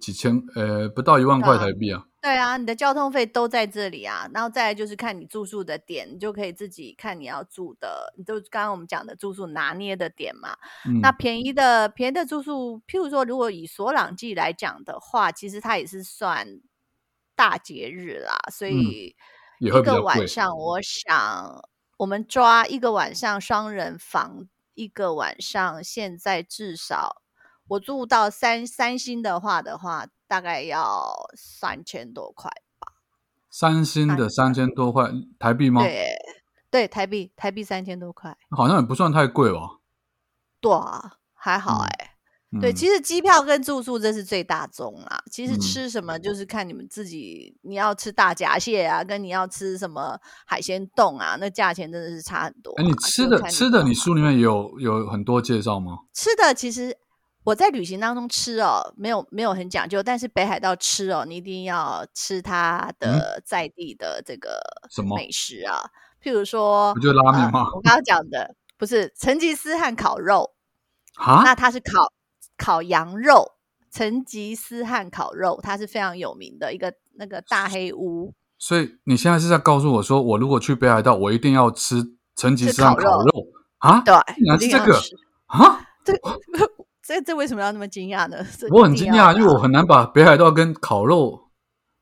[0.00, 2.06] 几千，呃，不到一万块台币啊。
[2.20, 10.56] 对啊，你的交通费都在这里啊，然后再来就是看你住宿的点，你就可以自己看你要住的，你就刚刚我们讲的住宿拿捏的点嘛。
[10.88, 16.60] 嗯，那便宜的便宜的住宿，譬如说，如果以索朗季来讲的话，其实它也是算
[17.36, 19.16] 大节日啦，所嗯以
[19.60, 21.62] 一个晚上，我想
[21.98, 27.22] 我们抓一个晚上双人房，一个晚上现在至少
[27.68, 32.92] 我住到三三星的话的话，大概要三千多块吧。
[33.50, 35.82] 三星的三千多块台币吗？
[35.82, 36.14] 对
[36.70, 39.60] 对，台币台币三千多块，好像也不算太贵吧。
[40.60, 42.10] 对啊，还好嗯哎、
[42.60, 45.22] 对，嗯其实机票跟住宿这是最大宗啦。
[45.30, 52.82] 其实嗯吃什么就是看你们自己，你要吃大闸蟹啊，跟你要吃什么海鲜冻啊，那价钱真的是差很多啊。
[52.82, 55.98] 哎，你吃的吃的，你书里面有有很多介绍吗？
[56.12, 56.96] 吃的其实
[57.46, 65.88] 我在旅行当中吃哦，没有没有很讲究，但是北海道吃哦，你一定要吃它的在地的这个嗯什么美食啊，
[66.20, 70.54] 譬如说，不就拉面呃吗我刚刚讲的不是成吉思汗烤肉，
[71.14, 72.12] 啊那它是烤
[72.58, 73.52] 烤羊肉，
[73.92, 78.34] 成吉思汗烤肉，它是非常有名的一个那个大黑屋。
[78.58, 82.02] 所以你现在是在告诉我说，我如果去北海道，我一定要吃
[82.34, 83.46] 成吉思汗烤肉
[83.78, 84.00] 啊？
[84.00, 85.00] 对，竟然一是这个
[85.46, 85.86] 啊！
[86.04, 86.12] 这
[87.06, 88.38] 这这为什么要那么惊讶呢？
[88.72, 91.40] 我很惊讶，因为我很难把北海道跟烤肉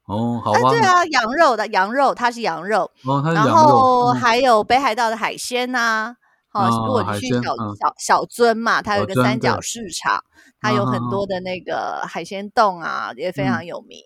[0.06, 6.16] 哦，好啊，吧，对啊，羊肉的羊肉，它是羊肉，哦，它是然羊肉，后嗯还有北海道的海鲜呐、
[6.48, 10.24] 好、哦如果你去小、嗯小小樽嘛，它有一个三角市场，
[10.60, 13.98] 它有很嗯多的那个海鲜冻啊，也非嗯常有名。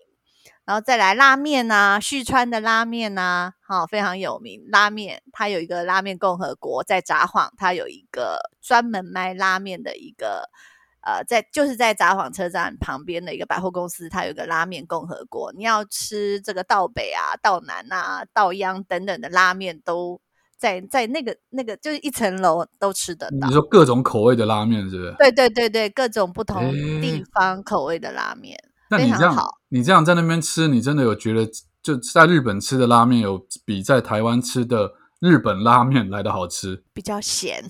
[0.65, 4.61] 然后再来拉面呐、旭川的拉面呐、好、非常有名。
[4.71, 10.47] 拉面它有一个拉面共和国，在札幌，它有一个专门卖拉面的一个
[11.01, 15.51] 呃，在就是在札幌车站旁边的一个百货公司，它有一个拉面共和国。
[15.53, 20.19] 你要吃这个道北啊、道南啊、道央等等的拉面，都
[20.57, 23.53] 在在那个那个就是一层楼都吃得到你。
[23.53, 25.15] 说各种口味的拉面是不是？
[25.17, 26.69] 对对对对，各种不同
[27.01, 28.57] 地方口味的拉面，
[28.89, 31.49] 那你这样非常好，你这样在那边吃，你真的有觉得
[31.81, 36.83] 就在日本吃的拉面有比在台湾吃的日本拉面来的好吃？
[36.93, 37.63] 比较咸。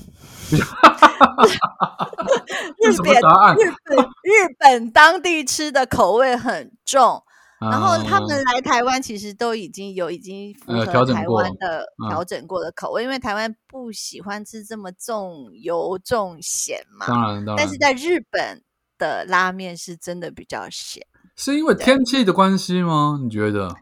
[2.78, 3.14] 日本？
[3.56, 7.24] 日本日本当地吃的口味很重，
[7.60, 17.08] 然后他们嗯来台湾其实都已经有已经符呃合台湾的嗯调整过的口味，因为台湾不喜欢吃这么重油重咸嘛。
[17.08, 18.64] 当然当然，但是在日本
[18.98, 23.20] 的拉面是真的比较咸，是因为天气的关系吗？
[23.24, 23.76] 你觉得？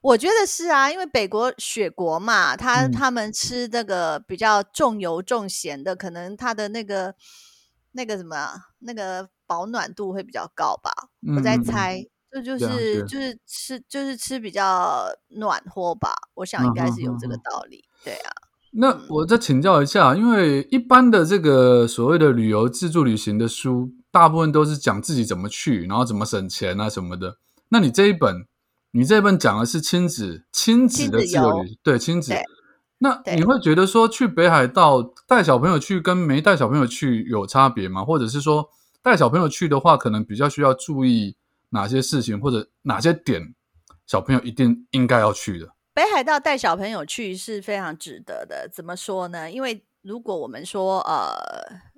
[0.00, 7.14] 我觉得是啊，因为北国雪国嘛，他嗯他们吃那个比较重油重咸的，可能他的那个
[7.92, 10.92] 那个什么啊那个保暖度会比较高吧。
[11.36, 17.84] 我在猜，这就是就是吃就是吃比较暖和吧，我想应该是有这个道理。
[18.04, 18.30] 对啊，
[18.72, 27.38] 那我再请教一下，因为一般的这个所谓的旅游自助旅行的书，大部分都是讲自己怎么去，然后怎么省钱啊什么的。
[27.70, 28.46] 那你这一本，
[28.92, 32.32] 你这一本讲的是亲子亲子的自由旅，对亲子。
[32.98, 38.02] 那你会觉得说去北海道带小朋友去跟没带小朋友去有差别吗？
[38.02, 38.70] 或者是说
[39.02, 41.36] 带小朋友去的话，可能比较需要注意
[41.70, 43.54] 哪些事情，或者哪些点
[44.06, 45.74] 小朋友一定应该要去的？
[45.92, 48.66] 北海道带小朋友去是非常值得的。
[48.72, 49.50] 怎么说呢？
[49.50, 51.36] 因为如果我们说呃，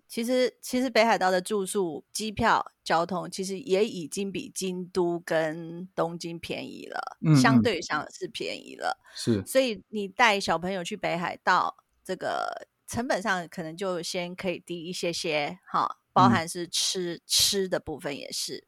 [0.08, 8.98] 其实其实北海道的住宿、机票、交通，其实也已经比京都跟东京便宜了，嗯嗯相对上是便宜了。
[9.14, 18.66] 是所以你带小朋友去北海道，这个成本上可能就先可以低一些些，哈，包嗯含是吃、吃的部分也是。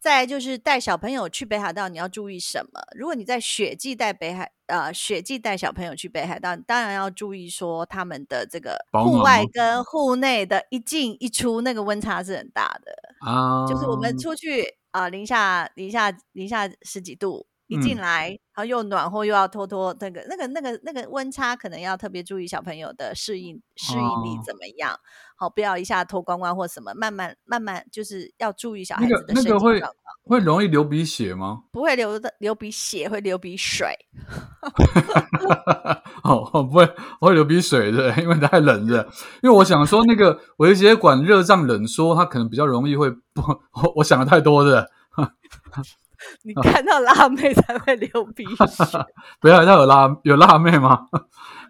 [0.00, 2.80] 再来就是带小朋友去北海道，你要注意什么？
[2.96, 12.92] 如果你在雪季带北海呃雪季带小朋友去北海道，你当然要注意说他们的这个户外跟户内的一进一出那个温差是很大的。
[13.20, 24.98] 啊，就是我们出去啊、零下零下零下十几度，一进嗯来，然后又暖和又要脱脱那个那个那个那个温差，可能要特别注意小朋友的适应适应力哦怎么样。
[25.36, 29.82] 好，不要一下脱光光或什么，慢慢慢慢就是要注意小孩子的身体那个会
[30.24, 31.62] 会容易流鼻血吗？
[31.72, 33.88] 不会流的流鼻血，会流鼻水。
[36.22, 36.86] 哦，不会，
[37.20, 39.08] 会流鼻水的，因为太冷了。
[39.42, 43.40] 因为我想说，那个微血管热胀冷缩，它可能比较容易会不，
[43.72, 44.90] 我 我想的太多的。
[46.42, 48.64] 你看到辣妹才会流鼻血。
[49.40, 51.06] 北海道有辣有辣妹吗？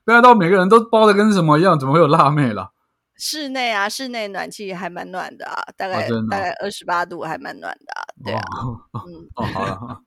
[0.04, 2.72] 北海道每个人都包的跟什么一样，怎么会有辣妹了？
[3.16, 8.00] 室内啊，室内暖气还蛮暖的啊，大概、大概二十八度，还蛮暖的啊。
[8.24, 10.00] 对啊，哦，嗯，哦，好了，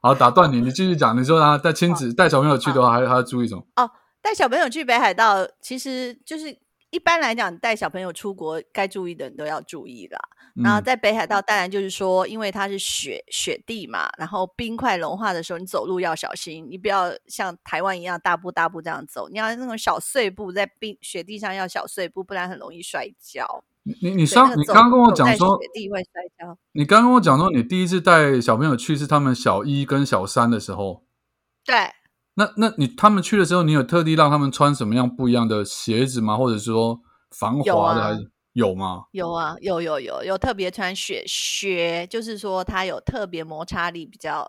[0.00, 1.14] 好，打断你，你继续讲。
[1.20, 3.62] 你说他带亲子带小朋友去的话，还还要注意什么？
[3.76, 6.46] 哦带小朋友去北海道，其实就是
[6.90, 10.18] 一般来讲，带小朋友出国该注意的你都要注意啦。
[10.54, 23.64] 然后嗯在北海道，当然就是说，因为它是雪雪地嘛，然后冰块融化的时候，你走路要小心，你不要像台湾一样大步大步这样走，你要那种小碎步，在冰雪地上要小碎步，不然很容易摔跤。
[24.02, 26.58] 你你上那个你刚刚跟我讲说，雪地会摔跤。
[26.72, 31.04] 你刚刚跟我讲说，你第一次带小朋友去是他们小一跟小三的时候。
[31.64, 31.76] 对，
[32.38, 36.36] 那那你他们去的时候，你有特地让他们穿什么样不一样的鞋子吗？
[36.36, 37.00] 或者说
[37.32, 39.06] 防滑的啊还是有吗？
[39.10, 44.48] 有啊，有有有有特别穿雪靴，就是说它有特别摩擦力比较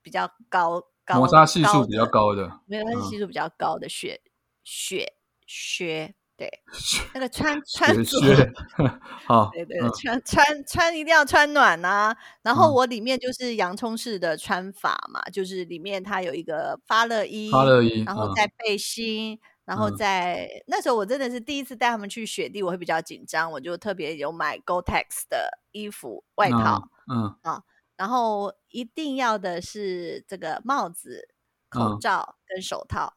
[0.00, 4.20] 比较高高，摩擦系数比较，高的，没有，它是嗯系数比较高的雪
[4.62, 5.12] 雪
[5.46, 6.50] 靴，对，
[7.12, 8.52] 那个穿穿靴。
[9.26, 27.62] 好，对对对，嗯穿穿穿一定要穿暖呐、然后嗯我里面就是洋葱式的穿法嘛，就是里面它有一个发热衣，发热衣，然后嗯再背心，然后嗯再、那时候我真的是第一次带他们去雪地，我会比较紧张，我就特别有买 Gore-Tex 的衣服外套，嗯啊，
[27.96, 31.28] 然后一定要的是这个帽子、
[31.68, 33.14] 口嗯罩跟手套。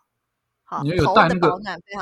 [0.66, 1.48] 好，你有戴那个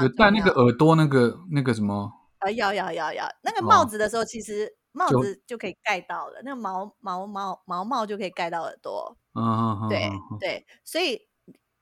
[0.02, 2.12] 有戴那个耳朵那个那个什么？
[2.39, 9.15] 呃，要要要要，那个帽哦子的时候，其实帽子就可以盖到了，那个毛毛毛毛帽就可以盖到耳朵。
[9.34, 11.21] 嗯嗯嗯，对嗯嗯对，所以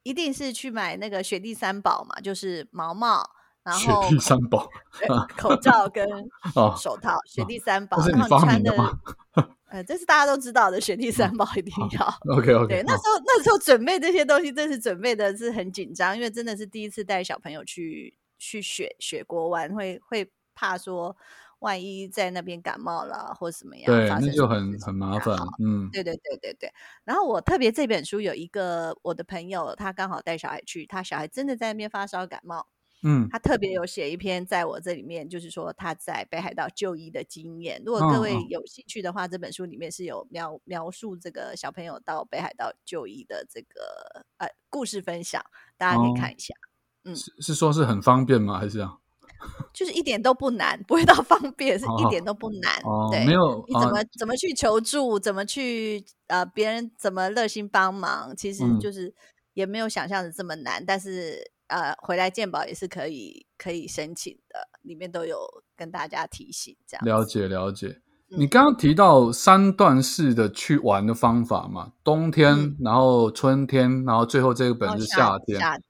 [0.04, 3.28] 一定是去买那个雪地三宝嘛，就是毛帽，
[3.64, 4.70] 然雪后地三宝
[5.08, 6.08] 呃口罩跟
[6.56, 7.98] 哦，手套，雪哦地三宝。
[8.08, 8.72] 然后穿的
[9.72, 12.36] 呃，这是大家都知道的，雪地三宝一定要。
[12.36, 21.16] OK OK 那时候那时候准备这些东西，真是准备的是很紧张，因为真的是第一次带小朋友去去雪雪国玩，会会怕说
[21.60, 25.38] 万一在那边感冒了或什么样，对，那就很很麻烦。
[25.64, 26.74] 嗯对对对对对。
[27.06, 32.68] 然后我特别这本书有一个我的朋友，他刚好带小孩去，他小孩真的在那边发烧感冒，
[33.04, 37.82] 嗯，他特别有写一篇在我这里面，就是说他在北海道就医的经验。
[37.86, 45.44] 如果各位嗯嗯有兴趣的话，这本书里面是有描描述这个小朋友到北海道就医的这个呃故事分享，
[45.78, 46.54] 大家可以哦看一下。
[47.16, 48.60] 是是说是很方便吗？
[48.60, 49.00] 还是这样？
[49.74, 52.76] 就是一点都不难，不会到方便，是一哦点都不难。
[52.84, 59.12] 哦，对，没有啊你怎么、怎么去求助，怎么去呃别人怎么热心帮忙，其实嗯就是
[59.54, 60.86] 也没有想象的这么难。
[60.86, 65.40] 但是呃回来鉴宝也是可以可以申请的，里面都有
[65.76, 67.06] 跟大家提醒这样。
[67.06, 68.02] 了解了解。
[68.28, 75.60] 你嗯刚刚提到三段式的去玩的方法嘛，冬天，嗯然后春天，然后最后这个本是夏天。
[75.60, 75.84] 夏天，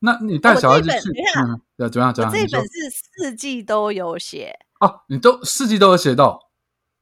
[0.00, 2.14] 那你带小孩子去，本等一下嗯，对，怎么样？
[2.14, 2.32] 怎么样？
[2.32, 4.58] 我这一本是四季都有写。
[4.80, 6.38] 哦，你都四季都有写到，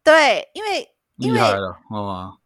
[0.04, 2.38] 对，因为因为厉害了，哇！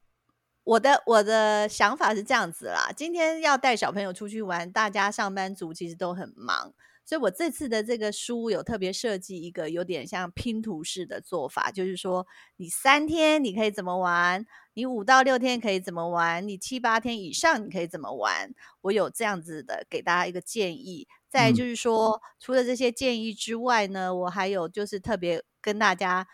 [0.69, 6.75] 我的我的想法是这样子啦，今天要带小朋友出去玩，大家上班族其实都很忙，
[7.07, 14.45] 所以我这次的这个书有特别设计一个有点像拼图式的做法，就是说你三天你可以怎么玩，
[14.75, 18.53] 你五到六天可以怎么玩，你七八天以上你可以怎么玩，
[18.83, 21.09] 我有这样子的给大家一个建议。
[21.31, 26.29] 再就是说，除了这些建议之外呢，我还有就是特别跟大家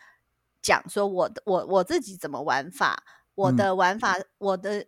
[0.61, 3.05] 讲说我的我我自己怎么玩法，
[3.35, 4.87] 我嗯的玩法，我的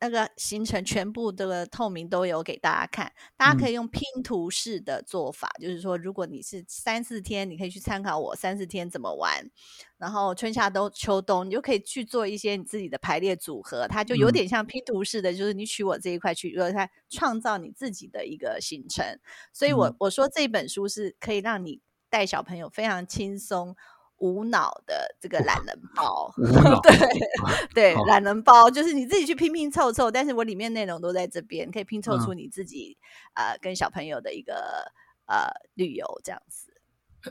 [0.00, 9.50] 那个行程全部的透明都有给大家看，大家可嗯以用拼图式的做法，就是说，如果你是三四天，你可以去参考我三四天怎么玩，
[9.96, 19.04] 然后春夏冬秋冬，你就可以去做一些你自己的排列组合，它就有嗯点像拼图式的，就是你取我这一块去，然后它创造你自己的一个行程。
[19.52, 23.74] 所以我嗯我说这本书是可以让你带小朋友非常轻松。
[24.18, 26.32] 无脑的这个懒人包，
[26.82, 32.96] 对对，懒人包就是你自己去拼拼凑凑，但是我里面内容都在这边，可以拼凑嗯出你自己、
[33.34, 34.90] 呃跟小朋友的一个
[35.26, 36.72] 呃旅游这样子。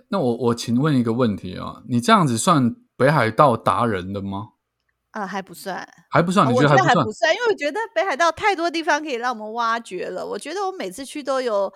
[0.09, 4.49] 那我我请问一个问题啊，你这样子算北海道达人的吗？
[5.11, 6.45] 啊、还不算，还不算？
[6.45, 10.23] 我觉觉得还不算因为我觉得北海道太多地方可以让我们挖掘了。
[10.23, 11.73] 我觉得我每次去都有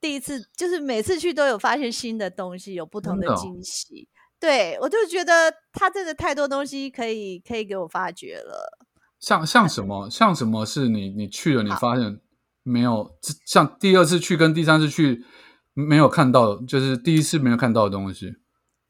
[0.00, 4.08] 第一次，就是每次去都有发现新的东西，有不同的惊喜。
[4.44, 8.78] 对我就觉得他真的太多东西可以可以给我发掘了。
[9.18, 10.10] 像像什么？
[10.10, 12.20] 像什么是你你去了，你好发现
[12.62, 13.16] 没有？
[13.22, 15.24] 这像第二次去跟第三次去
[15.72, 18.34] 没有看到，就是第一次没有看到的东西。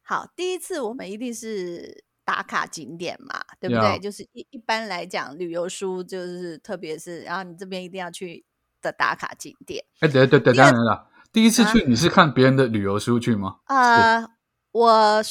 [0.03, 4.01] 好，第一次我们一定是打卡景点嘛，对不 Yeah 对？
[4.01, 8.45] 就是一一般来讲，旅游书就是特别是，然后你这边一定要去
[8.83, 9.85] 的打卡景点。
[10.01, 13.57] 哎，等等等第二等等等，第一次啊去你是看别人的旅游书去吗？
[13.67, 14.27] 呃，
[14.75, 15.23] 我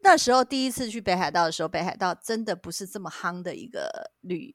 [0.00, 4.54] 那时候第一次去北海道的时候，北海道真的不是这么夯的一个旅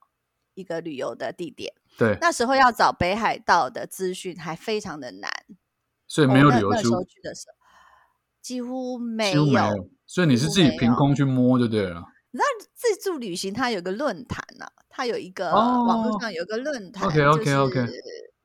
[0.56, 1.72] 一个旅游的地点。
[2.00, 5.32] 对，那时候要找北海道的资讯还非常的难，
[6.08, 7.54] 所以哦没有旅游那那时候书，去的时候
[8.42, 9.90] 几乎没有。
[10.08, 12.04] 所以你是自己凭空去摸就对了。
[12.32, 17.94] 你知道自助旅行它有个论坛呐、它有一个、网络哦上有个论坛 OK，OK，OK 就是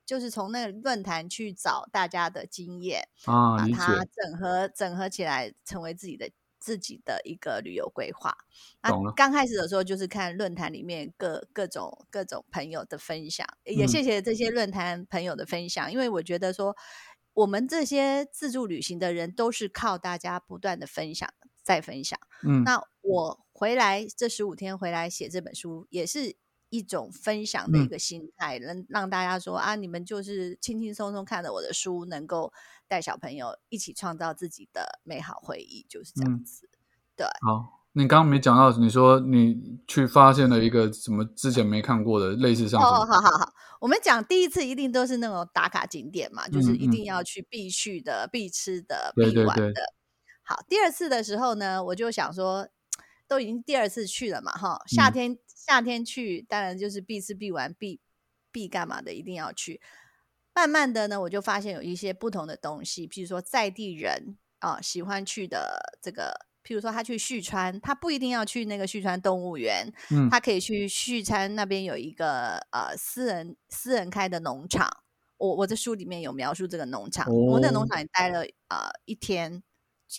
[0.09, 8.35] 就是从那个论坛去找大家的经验，啊，把它，整合整合起来，成为自己的自己的一个旅游规划。
[8.81, 16.75] 那刚开始的时候，就是看论坛里面各各种各种朋友的分享，也嗯谢谢这些论坛朋友的分享，因为我觉得说，
[17.33, 21.31] 我们这些自助旅行的人都是靠大家不断的分享
[21.61, 22.19] 再分享。
[22.43, 26.35] 嗯，那我回来这十五天回来写这本书，也是
[26.69, 27.89] 一种分享的一嗯。
[27.89, 32.51] 个心态，能、让大家说啊，你们就是轻轻松松看着我的书，能够
[32.87, 36.45] 带小朋友一起创造自己的美好回忆，就是这样嗯。
[37.15, 37.27] 对。
[37.41, 49.55] 好，你刚刚没讲到，你说你去发现了一个什么之前没看过的，类似像什哦，好好好，我们讲第一次一定都是那种打卡景点嘛，就是一定要去必去的、必吃的、必对对对。
[49.55, 49.81] 玩的。
[50.43, 52.67] 好，第二次的时候呢，我就想说，
[53.29, 58.01] 都已经第二次去了嘛，哈，夏嗯天、夏天去，当然就是必吃必玩必
[58.51, 59.79] 必干嘛的，一定要去。
[60.53, 66.33] 慢慢的呢，我就发现有一些不同的东西，譬如说在地人啊、喜欢去的这个，
[66.65, 74.89] 譬如说他去旭川，他不一定要去那个旭川动物园，嗯他可以去旭川那边有一个呃私人私人开的农场。
[75.37, 79.63] 我我在书里面有描述这个农场，我那个农哦场也待了呃一天，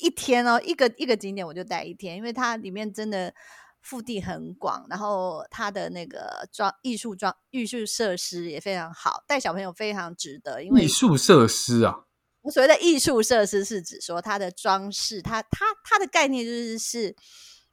[0.01, 3.35] 一天哦，一个一个景点我就待一天，因为它里面真的
[3.81, 12.05] 腹地很广，然后它的那个装艺术装艺术设施也非常好，带小朋友非常值得，因为艺术设施啊，
[12.43, 17.17] 我所谓的艺术设施是指说它的装饰，它它它的概念就是是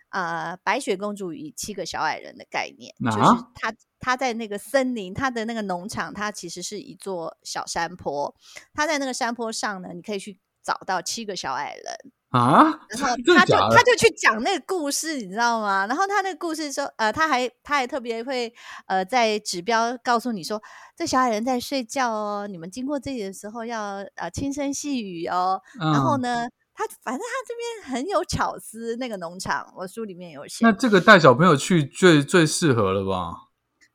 [0.10, 3.52] 呃白雪公主与七个小矮人的概念，就是啊？
[3.54, 8.34] 它它在那个森林，它的那个农场，它其实是一座小山坡，
[8.74, 15.88] 它在那个山坡上呢，你可以去找到七个小矮人，啊，然后他就他就去讲那个故事，你知道吗？
[15.88, 18.54] 然后他那个故事说，呃，他还他还特别会
[18.88, 20.62] 呃在指标告诉你说，
[20.94, 25.62] 这小矮人在睡觉哦，你们经过这里的时候要呃轻声细语哦。
[25.80, 30.74] 然后嗯，呢，他反正他这边很有巧思，那个农场我书里面有写那。
[30.74, 33.47] 这个带小朋友去最最适合了吧？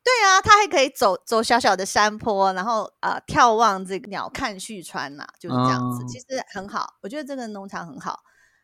[0.05, 6.03] 对啊，他还可以走走小小的山坡，然后呃眺望这个鸟瞰旭川呐、就是这样子。
[6.05, 8.20] 嗯其实很好，我觉得这个农场很好。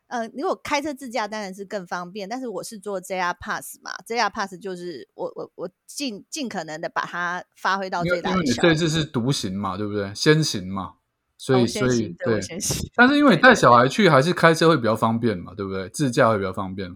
[0.08, 8.44] 呃，如果开车自驾当然是更方便，但是我是做 JR Pass 嘛，JR Pass 就是我我我尽尽可能的把它发挥到最大因为。
[8.46, 10.10] 这次是独行嘛，对不对？
[10.14, 10.94] 先行嘛，
[11.36, 15.88] 所以、哦所以行对先行但是因为你带小孩去，还是开车会比较方便嘛，对不对？
[15.90, 16.90] 自驾会比较方便。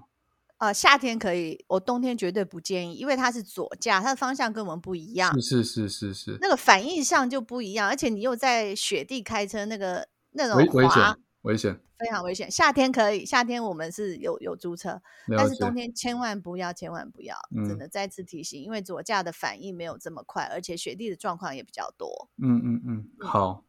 [0.62, 5.34] 呃，夏天可以，我冬天绝对不建议，因为它是左驾，它的方向跟我们不一样。
[5.40, 12.48] 是是是是是，那个反应上就不一样，而且你又在雪地开车，那个那种危危滑险危险，非常危险。
[12.48, 15.02] 夏天可以，夏天我们是有有租车，
[15.36, 15.74] 但是冬。
[15.74, 17.34] 天千万不要，千万不要，
[17.66, 22.30] 真嗯的再次提醒，因为左驾的反应没有这么快，而且雪地的状况也比较多。
[22.40, 23.64] 嗯嗯嗯，好，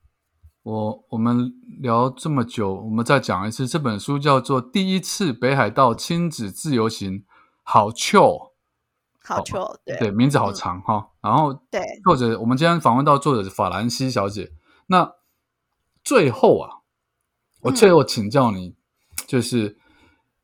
[0.64, 7.20] 我我们聊这么久，我们再讲一次，这本书叫做《第一次北海道亲子自由行》，
[7.64, 8.51] 好 chill，
[9.22, 10.53] 好好球，对对，名字好嗯。
[10.53, 14.53] 长哈、然后对，作者，我们今天访问到作者是法兰西小姐。
[14.88, 15.11] 那
[16.01, 16.80] 最后啊，
[17.64, 17.76] 我嗯。
[17.76, 18.76] 最后请教你，
[19.28, 19.78] 就是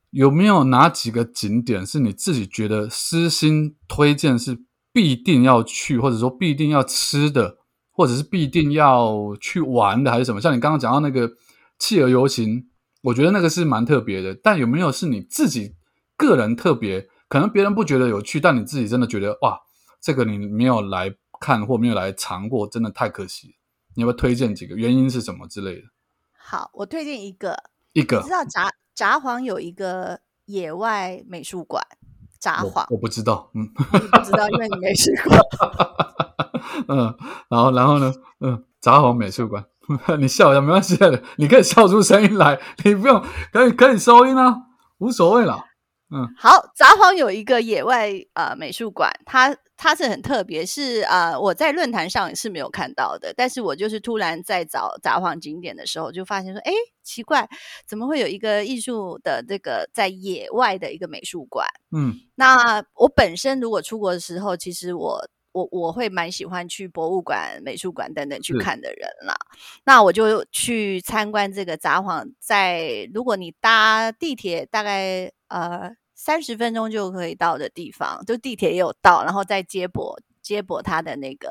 [0.10, 7.59] 有没有哪几个景点是你自己觉得私心推荐是必定要去，或者说必定要吃的，
[8.00, 10.40] 或者是必定要去玩的，还是什么？
[10.40, 11.30] 像你刚刚讲到那个
[11.78, 12.70] 企鹅游行，
[13.02, 14.34] 我觉得那个是蛮特别的。
[14.42, 15.76] 但有没有是你自己
[16.16, 19.60] 个人特别，可能别人不觉得有趣，但你自己真的觉得哇，
[20.00, 23.54] 这个你没有来看或没有来尝过，真的太可惜了。
[23.96, 24.78] 你要不要推荐几个？
[24.78, 25.88] 原因是什么之类的？
[26.38, 31.84] 好，我推荐一个，一个你知道札札幌有一个野外美术馆，
[32.40, 35.36] 札我幌我不知道，嗯你不知道，因为你没去过。
[36.88, 37.16] 嗯，
[37.50, 39.66] 然后然后呢，嗯，札幌美术馆，
[40.20, 44.56] 你笑一下没关系的，你可以笑出声音来，你不用可以可以收音啊，
[45.00, 45.66] 无所谓啦。
[46.36, 57.48] 好，札幌有一个野外呃美术馆，它它是很特别，是呃我在论坛上是没有看到的，但是我就是突然在找札幌景点的时候，就发现说，哎，奇怪，
[57.86, 61.68] 怎么会有一个艺术的这个在野外的一个美术馆？
[61.96, 65.22] 嗯那我本身如果出国的时候，其实我
[65.60, 69.36] 我我会蛮喜欢去博物馆、美术馆等等去看的人啦。
[69.84, 81.50] 那我就去参观这个札幌，在如果你搭地铁，大概呃三十分钟就可以到的地方，就地铁也有到，然后再接驳接驳他的那个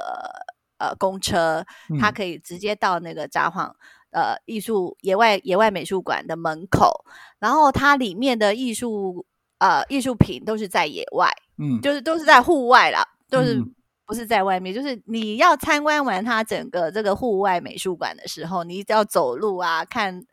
[0.78, 1.64] 呃公车，
[2.00, 3.72] 他嗯可以直接到那个札幌。
[4.10, 7.04] 呃，艺术野外野外美术馆的门口，
[7.38, 9.26] 然后它里面的艺术
[9.58, 13.74] 呃艺术品都是在野外，嗯，就是都是在户外啦，都是嗯
[14.08, 14.74] 不是在外面。
[14.74, 20.24] 就是你要参观完它整个这个户外美术馆的时候，你要走路啊，看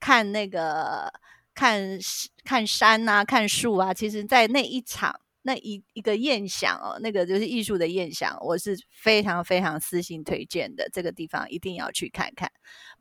[0.00, 1.12] 看那个
[1.54, 1.98] 看
[2.44, 3.92] 看山啊，看树啊。
[3.94, 10.88] 其实，在那一场那一一个宴享哦，那个就是艺术的宴享，我是非常非常私心推荐的。
[10.92, 12.50] 这个地方一定要去看看，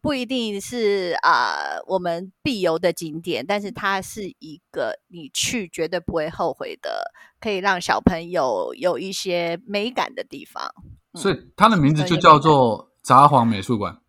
[0.01, 10.73] 不一定是啊、呃我们必游的景点，但是它是一个你去绝对不会后悔的，可以让小朋友有一些美感的地方。
[11.13, 13.99] 所以它的名字就叫做札幌美术馆，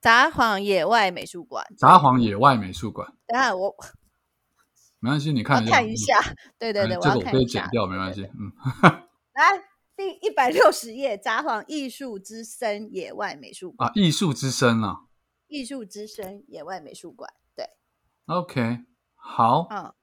[0.00, 3.12] 札幌野外美术馆，札幌野外美术馆。
[3.26, 3.74] 等下我
[5.00, 6.20] 没关系，你看一下，看一下，
[6.58, 7.30] 对对对，这个我要看一下。
[7.32, 8.30] 可以剪掉，没对对关系。
[8.38, 8.52] 嗯，
[9.34, 9.64] 来，
[10.02, 15.02] 第一百六十页，札幌艺术之声野外美术馆，啊，艺术之声啊。
[15.46, 17.32] 艺术之声野外美术馆。
[17.54, 17.64] 对
[18.26, 18.80] ，OK，
[19.14, 19.94] 好，嗯，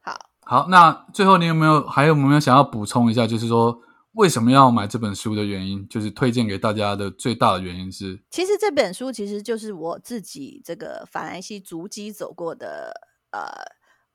[0.00, 0.18] 好。
[0.42, 3.26] 好，那最后你有没有还有没有想要补充一下？
[3.26, 3.80] 就是说
[4.12, 12.92] 为什么要买这本书的原因，就是推荐给大家的最大的原因是，其实这本书其实就是我自己这个法兰西足迹走过的，
[13.30, 13.48] 呃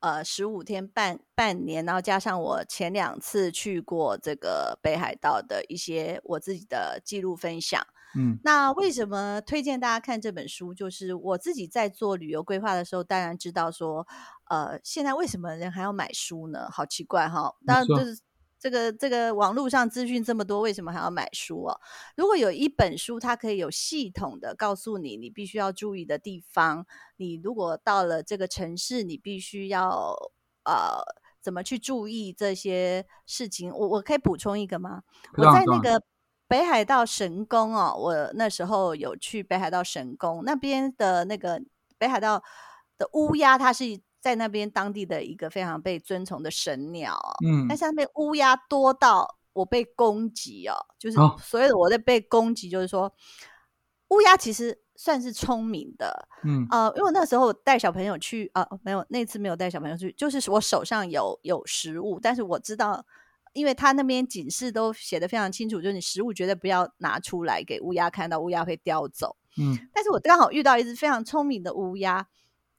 [0.04, 7.82] 呃，十五天半半年，然后加上我前两次去过这个北海道的一些我自己的记录分享。
[8.14, 10.74] 嗯那为什么推荐大家看这本书？
[10.74, 14.06] 就是我自己在做旅游规划的时候，当然知道说，
[14.50, 16.68] 呃，现在为什么人还要买书呢？
[16.70, 17.54] 好奇怪哈！
[17.64, 18.18] 当然，就是
[18.64, 21.78] 这个这个网络上资讯这么多，为什么还要买书哦？
[22.16, 26.86] 如果有一本书，它可以有系统的告诉你你必须要注意的地方，
[27.18, 30.16] 你如果到了这个城市，你必须要
[30.64, 30.96] 呃
[31.42, 33.70] 怎么去注意这些事情？
[33.70, 35.02] 我我可以补充一个吗？
[35.36, 36.02] 我在那个
[36.48, 41.60] 北海道神宫哦，我那时候有去北海道神宫那边的那个
[41.98, 42.42] 北海道
[42.96, 44.00] 的乌鸦，它是。
[44.24, 53.12] 在那边当地的一个非常被尊崇的神鸟，嗯，但是那边乌鸦多到我被攻击哦，就是所有的我在被攻击，就是说
[54.08, 56.66] 乌鸦其实算是聪明的，嗯。
[56.70, 63.04] 呃，因为那时候带小朋友去啊，没有那次没有带小朋友去，就是我手上有有食物，但是我知道，
[63.52, 72.26] 因为他那边警示都写的非常清楚，就是你食物绝对不要拿出来给乌鸦看到，乌鸦会叼走，嗯，但是我刚好遇到一只非常聪明的乌鸦。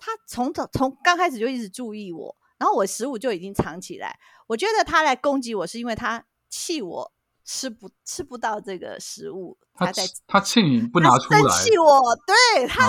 [0.06, 4.20] 他从从从刚开始就一直注意我，然后我食物就已经藏起来。
[4.46, 7.12] 我觉得他来攻击我是因为他气我
[7.44, 12.88] 吃不吃不到这个食物，他在他气你不拿出来，生气我，对他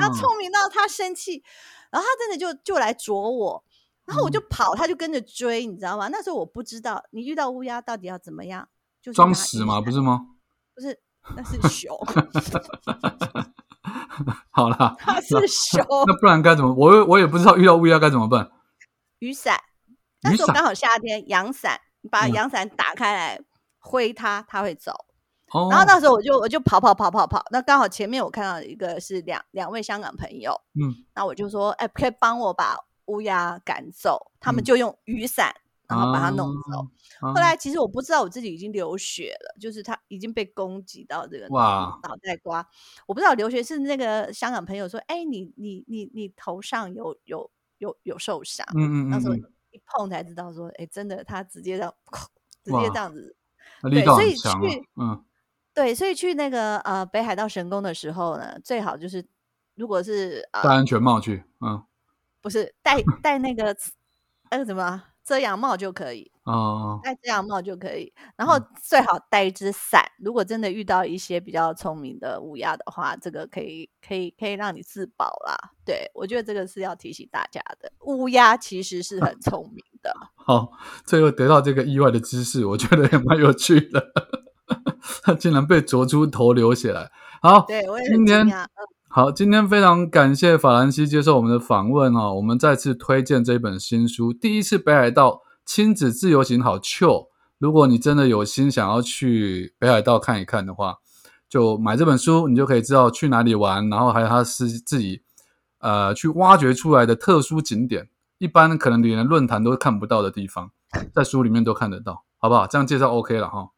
[0.00, 1.42] 他聪明到他生气，
[1.90, 3.62] 然后他真的就就来啄我，
[4.06, 6.08] 然后我就跑，他就跟着追，你知道吗？
[6.08, 8.66] 那时候我不知道你遇到乌鸦到底要怎么样，
[9.02, 9.82] 就装死吗？
[9.82, 10.28] 不是吗？
[10.74, 10.98] 不是，
[11.36, 11.94] 那是熊。
[14.50, 16.74] 好了，他是手，那不然该怎么？
[16.74, 18.50] 我我也不知道遇到乌鸦该怎么办。
[19.20, 19.58] 雨伞，
[20.22, 23.40] 那时候刚好夏天，阳伞，你把阳伞打开来
[23.78, 24.92] 挥它，它会走。
[25.70, 32.76] 然后那时候我就我就跑跑跑跑跑，那刚好前面我看到一个是两两位香港朋友，嗯，那我就说，哎，可以帮我把
[33.06, 34.30] 乌鸦赶走？
[34.40, 35.54] 他们就用雨伞。
[35.88, 36.86] 然后把它弄走。
[37.20, 42.64] 后来其实我不知道我自己已经流血了，就是他已经被攻击到这个哇脑袋瓜。
[43.06, 51.94] 我不知道流血是那个香港朋友说：“哎，你你你你头上有有有有受伤。”嗯嗯那时候一碰才知道说：“哎，真的，他直接这样，
[52.62, 53.34] 直接这样子。”
[53.82, 55.24] 对，所以去嗯，
[55.74, 59.26] 对，所以去那个呃北海道神宫的时候呢，最好就是
[59.74, 61.82] 如果是戴安全帽去，嗯，
[62.40, 63.76] 不是戴戴那个
[64.50, 65.02] 那个什么。
[65.28, 70.02] 遮阳帽就可以哦，戴遮阳帽就可以，然后最好带一只伞。
[70.18, 75.54] 如果真的遇到一些比较聪明的乌鸦的话，这个可以可以可以让你自保啦。
[75.84, 80.16] 对我觉得这个是要提醒大家的，乌鸦其实是很聪明的。
[80.34, 80.72] 好，
[81.04, 84.02] 最后得到这个意外的知识，我觉得也蛮有趣的。
[85.22, 87.10] 他竟然被啄出头流血来。
[87.42, 88.46] 好，对我也今天。
[89.10, 92.34] 好，今天非常感谢法兰西接受我们的访问哦。
[92.34, 97.08] 我们再次推荐这本新书《第一次北海道亲子自由行好 Q》。
[97.56, 100.98] 如果你真的有心想要去北海道看一看的话，
[101.48, 105.22] 就买这本书，你就可以知道去哪里玩，然后还有它是自己
[105.78, 110.70] 呃去挖掘出来的特殊景点，一般可能连论坛都看不到的地方，
[111.14, 112.66] 在书里面都看得到，好不好？
[112.66, 113.70] 这样介绍 OK 了哈。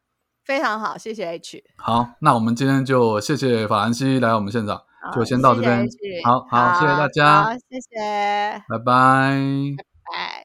[0.43, 1.63] 非常好，谢谢 H。
[1.77, 4.81] 好，那我们今天就谢谢法兰西来我们现场。
[5.13, 5.87] 就先到这边，
[6.23, 7.97] 好好，谢谢大家，谢谢，
[8.67, 9.33] 拜拜，
[9.77, 10.31] 拜拜。